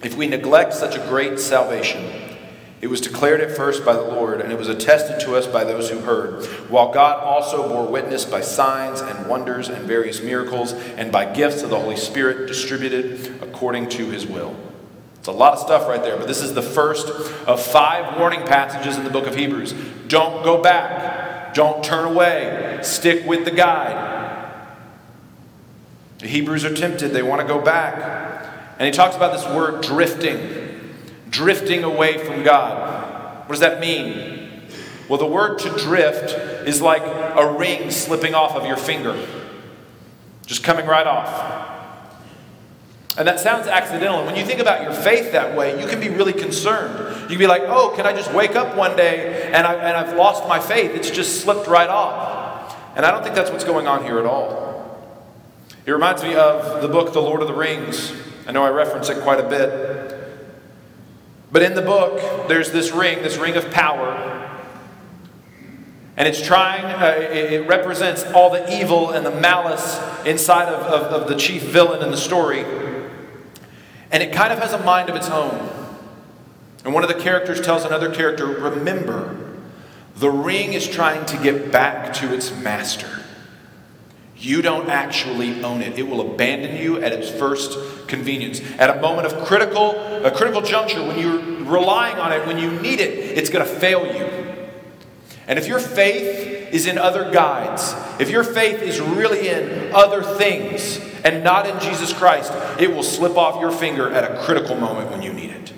if 0.02 0.16
we 0.16 0.28
neglect 0.28 0.74
such 0.74 0.96
a 0.96 1.06
great 1.08 1.40
salvation, 1.40 2.30
it 2.82 2.88
was 2.88 3.02
declared 3.02 3.42
at 3.42 3.56
first 3.56 3.84
by 3.84 3.94
the 3.94 4.02
Lord, 4.02 4.40
and 4.40 4.52
it 4.54 4.58
was 4.58 4.70
attested 4.70 5.20
to 5.22 5.36
us 5.36 5.46
by 5.46 5.66
those 5.66 5.90
who 5.90 6.00
heard, 6.00 6.46
while 6.70 6.94
God 6.94 7.22
also 7.22 7.68
bore 7.68 7.86
witness 7.86 8.24
by 8.24 8.40
signs 8.40 9.02
and 9.02 9.28
wonders 9.28 9.68
and 9.68 9.86
various 9.86 10.22
miracles, 10.22 10.72
and 10.72 11.12
by 11.12 11.26
gifts 11.26 11.62
of 11.62 11.70
the 11.70 11.80
Holy 11.80 11.98
Spirit 11.98 12.48
distributed 12.48 13.42
according 13.42 13.90
to 13.90 14.10
his 14.10 14.26
will. 14.26 14.56
It's 15.18 15.28
a 15.28 15.34
lot 15.34 15.52
of 15.52 15.60
stuff 15.60 15.90
right 15.90 16.02
there, 16.02 16.16
but 16.16 16.28
this 16.28 16.42
is 16.42 16.54
the 16.54 16.62
first 16.62 17.10
of 17.46 17.62
five 17.62 18.18
warning 18.18 18.46
passages 18.46 18.98
in 18.98 19.04
the 19.04 19.10
book 19.10 19.28
of 19.28 19.36
Hebrews. 19.36 19.74
Don't 20.08 20.46
go 20.46 20.62
back, 20.62 21.54
don't 21.54 21.84
turn 21.84 22.06
away, 22.06 22.80
stick 22.82 23.26
with 23.26 23.44
the 23.44 23.52
guide. 23.52 24.16
The 26.20 26.28
Hebrews 26.28 26.64
are 26.64 26.74
tempted, 26.74 27.12
they 27.12 27.24
want 27.24 27.42
to 27.42 27.48
go 27.48 27.60
back. 27.62 28.49
And 28.80 28.86
he 28.86 28.92
talks 28.92 29.16
about 29.18 29.34
this 29.34 29.46
word 29.54 29.84
drifting, 29.84 30.96
drifting 31.30 31.84
away 31.84 32.18
from 32.26 32.44
God. 32.44 33.40
What 33.42 33.50
does 33.50 33.60
that 33.60 33.82
mean? 33.82 34.64
Well, 35.10 35.20
the 35.20 35.26
word 35.26 35.60
to 35.60 35.70
drift 35.78 36.34
is 36.68 36.82
like 36.82 37.02
a 37.02 37.58
ring 37.58 37.92
slipping 37.92 38.34
off 38.34 38.56
of 38.56 38.66
your 38.66 38.78
finger, 38.78 39.28
just 40.46 40.64
coming 40.64 40.86
right 40.86 41.06
off. 41.06 41.58
And 43.18 43.28
that 43.28 43.42
sounds 43.42 43.68
accidental. 43.68 44.20
And 44.20 44.28
when 44.28 44.38
you 44.38 44.46
think 44.46 44.62
about 44.62 44.84
your 44.84 44.94
faith 44.94 45.34
that 45.34 45.58
way, 45.58 45.82
you 45.82 45.88
can 45.88 46.00
be 46.00 46.08
really 46.08 46.32
concerned. 46.32 47.24
You 47.24 47.28
can 47.30 47.38
be 47.40 47.48
like, 47.48 47.64
oh, 47.66 47.92
can 47.96 48.06
I 48.06 48.14
just 48.14 48.34
wake 48.34 48.56
up 48.56 48.78
one 48.78 48.96
day 48.96 49.52
and, 49.52 49.68
I, 49.68 49.74
and 49.74 49.98
I've 49.98 50.16
lost 50.16 50.48
my 50.48 50.60
faith? 50.60 50.92
It's 50.92 51.12
just 51.12 51.42
slipped 51.42 51.68
right 51.68 51.90
off. 51.90 52.78
And 52.96 53.06
I 53.06 53.12
don't 53.12 53.24
think 53.24 53.36
that's 53.36 53.52
what's 53.52 53.66
going 53.66 53.88
on 53.88 54.06
here 54.06 54.20
at 54.20 54.26
all. 54.26 55.04
It 55.86 55.92
reminds 55.92 56.24
me 56.24 56.36
of 56.36 56.82
the 56.82 56.88
book, 56.88 57.12
The 57.12 57.22
Lord 57.22 57.42
of 57.42 57.48
the 57.50 57.54
Rings. 57.54 58.14
I 58.50 58.52
know 58.52 58.64
I 58.64 58.70
reference 58.70 59.10
it 59.10 59.22
quite 59.22 59.40
a 59.40 59.48
bit. 59.48 60.18
But 61.52 61.62
in 61.62 61.76
the 61.76 61.84
book, 61.84 62.48
there's 62.48 62.72
this 62.72 62.92
ring, 62.92 63.22
this 63.22 63.38
ring 63.38 63.56
of 63.56 63.70
power. 63.70 64.58
And 66.18 66.28
it's 66.28 66.44
trying, 66.44 66.84
uh, 66.84 67.30
it 67.32 67.68
represents 67.68 68.24
all 68.34 68.50
the 68.50 68.76
evil 68.76 69.12
and 69.12 69.24
the 69.24 69.30
malice 69.30 70.00
inside 70.26 70.68
of, 70.68 70.82
of, 70.82 71.22
of 71.22 71.28
the 71.30 71.36
chief 71.36 71.62
villain 71.62 72.02
in 72.02 72.10
the 72.10 72.18
story. 72.18 72.66
And 74.12 74.24
it 74.24 74.34
kind 74.34 74.52
of 74.52 74.58
has 74.58 74.74
a 74.74 74.80
mind 74.80 75.12
of 75.12 75.16
its 75.16 75.30
own. 75.30 75.70
And 76.84 76.92
one 76.92 77.04
of 77.04 77.10
the 77.16 77.22
characters 77.22 77.62
tells 77.62 77.86
another 77.86 78.12
character, 78.12 78.48
Remember, 78.48 79.60
the 80.16 80.32
ring 80.32 80.74
is 80.74 80.88
trying 80.88 81.24
to 81.28 81.38
get 81.38 81.72
back 81.72 82.14
to 82.16 82.34
its 82.34 82.52
master. 82.52 83.19
You 84.40 84.62
don't 84.62 84.90
actually 84.90 85.62
own 85.64 85.82
it. 85.82 86.00
It 86.00 86.08
will 86.08 86.22
abandon 86.22 86.78
you 86.78 87.02
at 87.04 87.12
its 87.12 87.30
first 87.30 88.08
convenience. 88.08 88.62
At 88.78 88.98
a 88.98 89.02
moment 89.02 89.28
of 89.28 89.46
critical, 89.46 89.92
a 90.24 90.32
critical 90.32 90.62
juncture, 90.62 91.06
when 91.06 91.20
you're 91.20 91.66
relying 91.66 92.18
on 92.18 92.32
it, 92.32 92.48
when 92.48 92.58
you 92.58 92.72
need 92.72 93.02
it, 93.02 93.38
it's 93.38 93.50
going 93.50 93.66
to 93.66 93.72
fail 93.72 94.06
you. 94.06 94.26
And 95.46 95.60
if 95.60 95.68
your 95.68 95.80
faith 95.80 96.74
is 96.74 96.86
in 96.86 96.98
other 96.98 97.32
guides, 97.32 97.94
if 98.18 98.30
your 98.30 98.46
faith 98.46 98.82
is 98.82 99.02
really 99.02 99.50
in 99.50 99.94
other 99.94 100.24
things 100.24 101.00
and 101.26 101.44
not 101.44 101.68
in 101.68 101.78
Jesus 101.82 102.14
Christ, 102.14 102.54
it 102.80 102.96
will 102.96 103.04
slip 103.04 103.36
off 103.36 103.60
your 103.60 103.72
finger 103.72 104.10
at 104.10 104.32
a 104.32 104.42
critical 104.46 104.78
moment 104.78 105.12
when 105.12 105.22
you 105.22 105.34
need 105.34 105.50
it. 105.50 105.74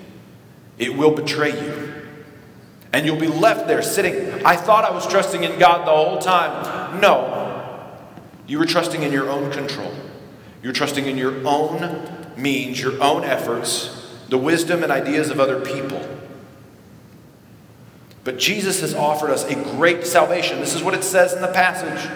It 0.78 0.95
will 0.95 1.15
betray 1.15 1.52
you. 1.52 1.93
And 2.93 3.06
you'll 3.06 3.19
be 3.19 3.28
left 3.28 3.67
there 3.67 3.82
sitting. 3.82 4.45
I 4.45 4.56
thought 4.56 4.84
I 4.84 4.91
was 4.91 5.08
trusting 5.08 5.43
in 5.43 5.58
God 5.58 5.88
the 5.88 5.91
whole 5.91 6.19
time. 6.19 7.00
No, 7.00 7.40
you 8.51 8.59
were 8.59 8.65
trusting 8.65 9.01
in 9.01 9.13
your 9.13 9.29
own 9.29 9.49
control. 9.49 9.93
You 10.61 10.67
were 10.67 10.73
trusting 10.73 11.05
in 11.05 11.17
your 11.17 11.47
own 11.47 12.33
means, 12.35 12.81
your 12.81 13.01
own 13.01 13.23
efforts, 13.23 14.13
the 14.27 14.37
wisdom 14.37 14.83
and 14.83 14.91
ideas 14.91 15.29
of 15.29 15.39
other 15.39 15.61
people. 15.61 16.05
But 18.25 18.37
Jesus 18.37 18.81
has 18.81 18.93
offered 18.93 19.29
us 19.29 19.45
a 19.45 19.55
great 19.55 20.05
salvation. 20.05 20.59
This 20.59 20.75
is 20.75 20.83
what 20.83 20.93
it 20.93 21.05
says 21.05 21.31
in 21.31 21.41
the 21.41 21.47
passage. 21.47 22.11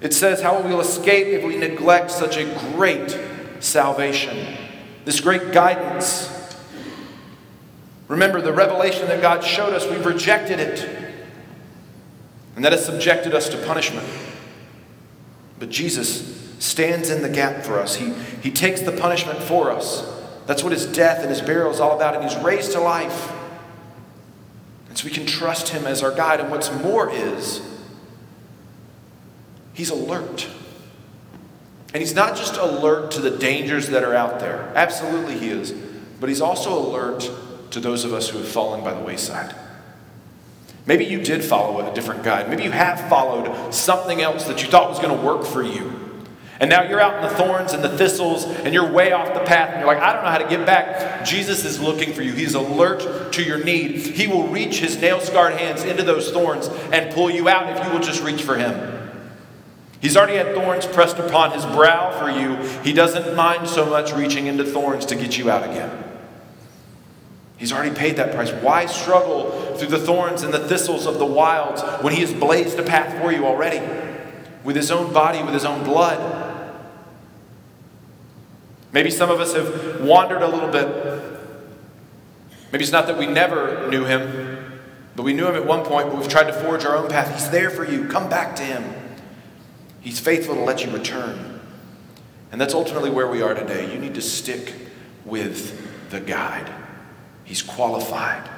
It 0.00 0.14
says, 0.14 0.42
How 0.42 0.60
will 0.60 0.68
we 0.68 0.80
escape 0.80 1.26
if 1.26 1.42
we 1.42 1.56
neglect 1.56 2.12
such 2.12 2.36
a 2.36 2.44
great 2.76 3.18
salvation? 3.58 4.56
This 5.04 5.20
great 5.20 5.50
guidance. 5.50 6.30
Remember 8.06 8.40
the 8.40 8.52
revelation 8.52 9.08
that 9.08 9.20
God 9.20 9.42
showed 9.42 9.74
us, 9.74 9.90
we've 9.90 10.06
rejected 10.06 10.60
it. 10.60 10.88
And 12.54 12.64
that 12.64 12.70
has 12.70 12.86
subjected 12.86 13.34
us 13.34 13.48
to 13.48 13.56
punishment. 13.66 14.06
But 15.58 15.70
Jesus 15.70 16.54
stands 16.58 17.10
in 17.10 17.22
the 17.22 17.28
gap 17.28 17.64
for 17.64 17.78
us. 17.78 17.96
He, 17.96 18.12
he 18.42 18.50
takes 18.50 18.80
the 18.80 18.92
punishment 18.92 19.40
for 19.40 19.70
us. 19.70 20.04
That's 20.46 20.62
what 20.62 20.72
his 20.72 20.86
death 20.86 21.20
and 21.20 21.30
his 21.30 21.40
burial 21.40 21.70
is 21.70 21.80
all 21.80 21.96
about. 21.96 22.14
And 22.14 22.24
he's 22.24 22.36
raised 22.42 22.72
to 22.72 22.80
life. 22.80 23.32
And 24.88 24.96
so 24.96 25.04
we 25.04 25.10
can 25.10 25.26
trust 25.26 25.70
him 25.70 25.86
as 25.86 26.02
our 26.02 26.14
guide. 26.14 26.40
And 26.40 26.50
what's 26.50 26.72
more 26.82 27.10
is, 27.10 27.60
he's 29.74 29.90
alert. 29.90 30.48
And 31.92 32.00
he's 32.02 32.14
not 32.14 32.36
just 32.36 32.56
alert 32.56 33.10
to 33.12 33.20
the 33.20 33.30
dangers 33.30 33.88
that 33.88 34.04
are 34.04 34.14
out 34.14 34.40
there. 34.40 34.72
Absolutely, 34.74 35.38
he 35.38 35.48
is. 35.48 35.72
But 36.20 36.28
he's 36.28 36.40
also 36.40 36.78
alert 36.78 37.30
to 37.70 37.80
those 37.80 38.04
of 38.04 38.12
us 38.12 38.28
who 38.28 38.38
have 38.38 38.48
fallen 38.48 38.84
by 38.84 38.94
the 38.94 39.00
wayside. 39.00 39.54
Maybe 40.86 41.04
you 41.04 41.20
did 41.20 41.44
follow 41.44 41.84
a 41.84 41.94
different 41.94 42.22
guide. 42.22 42.48
Maybe 42.48 42.62
you 42.62 42.70
have 42.70 43.08
followed 43.08 43.74
something 43.74 44.22
else 44.22 44.44
that 44.44 44.62
you 44.62 44.68
thought 44.68 44.88
was 44.88 45.00
going 45.00 45.16
to 45.16 45.26
work 45.26 45.44
for 45.44 45.62
you. 45.62 45.92
And 46.58 46.70
now 46.70 46.84
you're 46.84 47.00
out 47.00 47.16
in 47.16 47.22
the 47.22 47.36
thorns 47.36 47.72
and 47.72 47.84
the 47.84 47.98
thistles 47.98 48.44
and 48.44 48.72
you're 48.72 48.90
way 48.90 49.12
off 49.12 49.34
the 49.34 49.44
path 49.44 49.70
and 49.70 49.80
you're 49.80 49.86
like, 49.86 50.02
I 50.02 50.14
don't 50.14 50.24
know 50.24 50.30
how 50.30 50.38
to 50.38 50.48
get 50.48 50.64
back. 50.64 51.24
Jesus 51.24 51.64
is 51.64 51.80
looking 51.80 52.14
for 52.14 52.22
you. 52.22 52.32
He's 52.32 52.54
alert 52.54 53.32
to 53.34 53.42
your 53.42 53.62
need. 53.62 53.96
He 53.98 54.26
will 54.26 54.46
reach 54.46 54.78
his 54.78 54.98
nail 54.98 55.20
scarred 55.20 55.54
hands 55.54 55.84
into 55.84 56.02
those 56.02 56.30
thorns 56.30 56.68
and 56.92 57.12
pull 57.12 57.30
you 57.30 57.48
out 57.48 57.76
if 57.76 57.84
you 57.84 57.92
will 57.92 58.00
just 58.00 58.22
reach 58.22 58.42
for 58.42 58.56
him. 58.56 58.92
He's 60.00 60.16
already 60.16 60.36
had 60.36 60.54
thorns 60.54 60.86
pressed 60.86 61.18
upon 61.18 61.52
his 61.52 61.66
brow 61.66 62.18
for 62.18 62.30
you. 62.30 62.56
He 62.82 62.92
doesn't 62.92 63.34
mind 63.34 63.68
so 63.68 63.84
much 63.84 64.12
reaching 64.12 64.46
into 64.46 64.64
thorns 64.64 65.04
to 65.06 65.16
get 65.16 65.36
you 65.36 65.50
out 65.50 65.64
again. 65.64 66.05
He's 67.56 67.72
already 67.72 67.94
paid 67.94 68.16
that 68.16 68.34
price. 68.34 68.50
Why 68.50 68.86
struggle 68.86 69.76
through 69.76 69.88
the 69.88 69.98
thorns 69.98 70.42
and 70.42 70.52
the 70.52 70.68
thistles 70.68 71.06
of 71.06 71.18
the 71.18 71.26
wilds 71.26 71.82
when 72.02 72.12
He 72.12 72.20
has 72.20 72.32
blazed 72.32 72.78
a 72.78 72.82
path 72.82 73.20
for 73.20 73.32
you 73.32 73.46
already 73.46 73.80
with 74.62 74.76
His 74.76 74.90
own 74.90 75.12
body, 75.12 75.42
with 75.42 75.54
His 75.54 75.64
own 75.64 75.82
blood? 75.82 76.64
Maybe 78.92 79.10
some 79.10 79.30
of 79.30 79.40
us 79.40 79.54
have 79.54 80.02
wandered 80.02 80.42
a 80.42 80.48
little 80.48 80.70
bit. 80.70 80.86
Maybe 82.72 82.82
it's 82.82 82.92
not 82.92 83.06
that 83.06 83.16
we 83.16 83.26
never 83.26 83.88
knew 83.90 84.04
Him, 84.04 84.80
but 85.14 85.22
we 85.22 85.32
knew 85.32 85.46
Him 85.46 85.54
at 85.54 85.66
one 85.66 85.84
point, 85.84 86.08
but 86.10 86.18
we've 86.18 86.28
tried 86.28 86.48
to 86.48 86.52
forge 86.52 86.84
our 86.84 86.96
own 86.96 87.08
path. 87.08 87.32
He's 87.32 87.50
there 87.50 87.70
for 87.70 87.84
you. 87.84 88.06
Come 88.08 88.28
back 88.28 88.56
to 88.56 88.62
Him. 88.62 88.84
He's 90.00 90.20
faithful 90.20 90.54
to 90.54 90.60
let 90.60 90.84
you 90.84 90.90
return. 90.90 91.60
And 92.52 92.60
that's 92.60 92.74
ultimately 92.74 93.10
where 93.10 93.26
we 93.26 93.42
are 93.42 93.54
today. 93.54 93.92
You 93.92 93.98
need 93.98 94.14
to 94.14 94.22
stick 94.22 94.74
with 95.24 96.10
the 96.10 96.20
guide. 96.20 96.70
He's 97.46 97.62
qualified. 97.62 98.50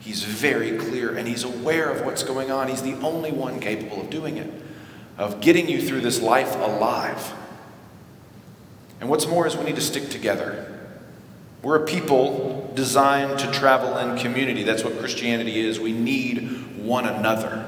He's 0.00 0.24
very 0.24 0.78
clear 0.78 1.16
and 1.16 1.28
he's 1.28 1.44
aware 1.44 1.90
of 1.90 2.04
what's 2.04 2.22
going 2.22 2.50
on. 2.50 2.68
He's 2.68 2.82
the 2.82 2.94
only 3.00 3.30
one 3.30 3.60
capable 3.60 4.00
of 4.00 4.10
doing 4.10 4.38
it, 4.38 4.52
of 5.18 5.40
getting 5.40 5.68
you 5.68 5.80
through 5.80 6.00
this 6.00 6.20
life 6.20 6.56
alive. 6.56 7.32
And 9.00 9.10
what's 9.10 9.26
more 9.26 9.46
is 9.46 9.56
we 9.56 9.64
need 9.64 9.76
to 9.76 9.82
stick 9.82 10.08
together. 10.08 10.72
We're 11.62 11.82
a 11.82 11.86
people 11.86 12.72
designed 12.74 13.38
to 13.40 13.50
travel 13.52 13.98
in 13.98 14.16
community. 14.18 14.62
That's 14.62 14.82
what 14.82 14.98
Christianity 14.98 15.60
is. 15.60 15.78
We 15.78 15.92
need 15.92 16.78
one 16.78 17.06
another. 17.06 17.65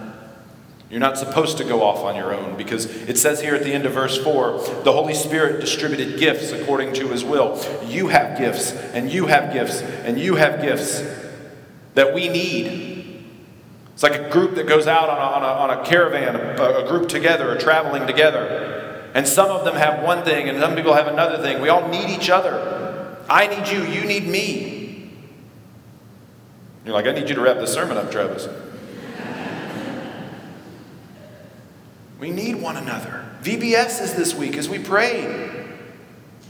You're 0.91 1.01
not 1.01 1.19
supposed 1.19 1.59
to 1.59 1.65
go 1.65 1.83
off 1.83 1.99
on 1.99 2.17
your 2.17 2.35
own 2.35 2.57
because 2.57 2.87
it 2.87 3.19
says 3.19 3.43
here 3.43 3.55
at 3.55 3.63
the 3.63 3.73
end 3.73 3.85
of 3.85 3.93
verse 3.93 4.17
4 4.23 4.83
the 4.85 4.93
Holy 4.93 5.13
Spirit 5.13 5.61
distributed 5.61 6.19
gifts 6.19 6.51
according 6.51 6.95
to 6.95 7.09
his 7.09 7.25
will. 7.25 7.63
You 7.87 8.09
have 8.09 8.39
gifts, 8.39 8.73
and 8.73 9.13
you 9.13 9.27
have 9.27 9.53
gifts, 9.53 9.83
and 9.83 10.19
you 10.19 10.37
have 10.37 10.63
gifts 10.63 11.03
that 11.95 12.15
we 12.15 12.29
need. 12.29 13.25
It's 13.93 14.03
like 14.03 14.19
a 14.19 14.31
group 14.31 14.55
that 14.55 14.67
goes 14.67 14.87
out 14.87 15.11
on 15.11 15.19
a, 15.19 15.21
on 15.21 15.43
a, 15.43 15.75
on 15.75 15.79
a 15.79 15.85
caravan, 15.85 16.37
a, 16.37 16.85
a 16.85 16.89
group 16.89 17.09
together, 17.09 17.51
or 17.51 17.59
traveling 17.59 18.07
together. 18.07 19.11
And 19.13 19.27
some 19.27 19.51
of 19.51 19.65
them 19.65 19.75
have 19.75 20.03
one 20.03 20.25
thing, 20.25 20.49
and 20.49 20.59
some 20.59 20.75
people 20.75 20.95
have 20.95 21.09
another 21.09 21.43
thing. 21.43 21.61
We 21.61 21.69
all 21.69 21.89
need 21.89 22.09
each 22.09 22.31
other. 22.31 23.17
I 23.29 23.47
need 23.47 23.69
you, 23.69 23.83
you 23.83 24.05
need 24.05 24.27
me. 24.27 25.11
You're 26.85 26.95
like, 26.95 27.07
I 27.07 27.13
need 27.13 27.29
you 27.29 27.35
to 27.35 27.41
wrap 27.41 27.59
the 27.59 27.67
sermon 27.67 27.99
up, 27.99 28.11
Travis. 28.11 28.49
We 32.19 32.31
need 32.31 32.57
one 32.57 32.77
another. 32.77 33.25
VBS 33.43 34.03
is 34.03 34.15
this 34.15 34.35
week 34.35 34.57
as 34.57 34.69
we 34.69 34.79
pray. 34.79 35.67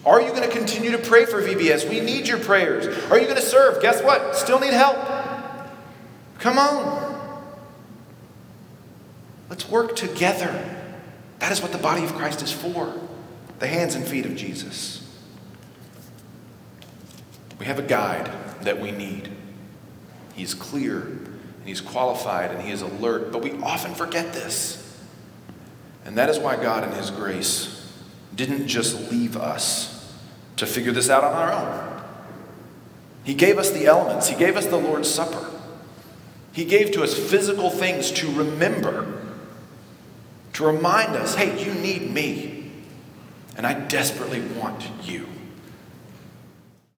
Are 0.06 0.22
you 0.22 0.28
going 0.30 0.48
to 0.48 0.56
continue 0.56 0.90
to 0.92 0.98
pray 0.98 1.26
for 1.26 1.42
VBS? 1.42 1.88
We 1.88 2.00
need 2.00 2.26
your 2.26 2.38
prayers. 2.38 2.86
Are 3.10 3.18
you 3.18 3.24
going 3.24 3.36
to 3.36 3.42
serve? 3.42 3.82
Guess 3.82 4.02
what? 4.02 4.36
Still 4.36 4.58
need 4.58 4.72
help. 4.72 4.96
Come 6.38 6.58
on. 6.58 7.06
Let's 9.50 9.68
work 9.68 9.96
together. 9.96 10.76
That 11.40 11.52
is 11.52 11.60
what 11.60 11.72
the 11.72 11.78
body 11.78 12.04
of 12.04 12.14
Christ 12.14 12.42
is 12.42 12.52
for 12.52 12.94
the 13.58 13.66
hands 13.66 13.94
and 13.94 14.06
feet 14.06 14.24
of 14.24 14.36
Jesus. 14.36 15.04
We 17.58 17.66
have 17.66 17.78
a 17.78 17.82
guide 17.82 18.30
that 18.62 18.80
we 18.80 18.92
need. 18.92 19.30
He's 20.34 20.54
clear, 20.54 21.00
and 21.00 21.66
he's 21.66 21.80
qualified, 21.80 22.52
and 22.52 22.62
he 22.62 22.70
is 22.70 22.82
alert, 22.82 23.32
but 23.32 23.42
we 23.42 23.52
often 23.62 23.94
forget 23.94 24.32
this. 24.32 24.77
And 26.08 26.16
that 26.16 26.30
is 26.30 26.38
why 26.38 26.56
God, 26.56 26.84
in 26.84 26.92
His 26.92 27.10
grace, 27.10 27.86
didn't 28.34 28.66
just 28.66 29.12
leave 29.12 29.36
us 29.36 30.16
to 30.56 30.64
figure 30.64 30.90
this 30.90 31.10
out 31.10 31.22
on 31.22 31.34
our 31.34 31.52
own. 31.52 32.02
He 33.24 33.34
gave 33.34 33.58
us 33.58 33.70
the 33.70 33.84
elements, 33.84 34.26
He 34.26 34.34
gave 34.34 34.56
us 34.56 34.64
the 34.64 34.78
Lord's 34.78 35.10
Supper. 35.10 35.50
He 36.52 36.64
gave 36.64 36.92
to 36.92 37.02
us 37.02 37.12
physical 37.12 37.68
things 37.68 38.10
to 38.12 38.32
remember, 38.32 39.20
to 40.54 40.64
remind 40.64 41.14
us 41.14 41.34
hey, 41.34 41.62
you 41.62 41.74
need 41.74 42.10
me, 42.10 42.72
and 43.58 43.66
I 43.66 43.74
desperately 43.74 44.40
want 44.40 44.88
you. 45.02 45.26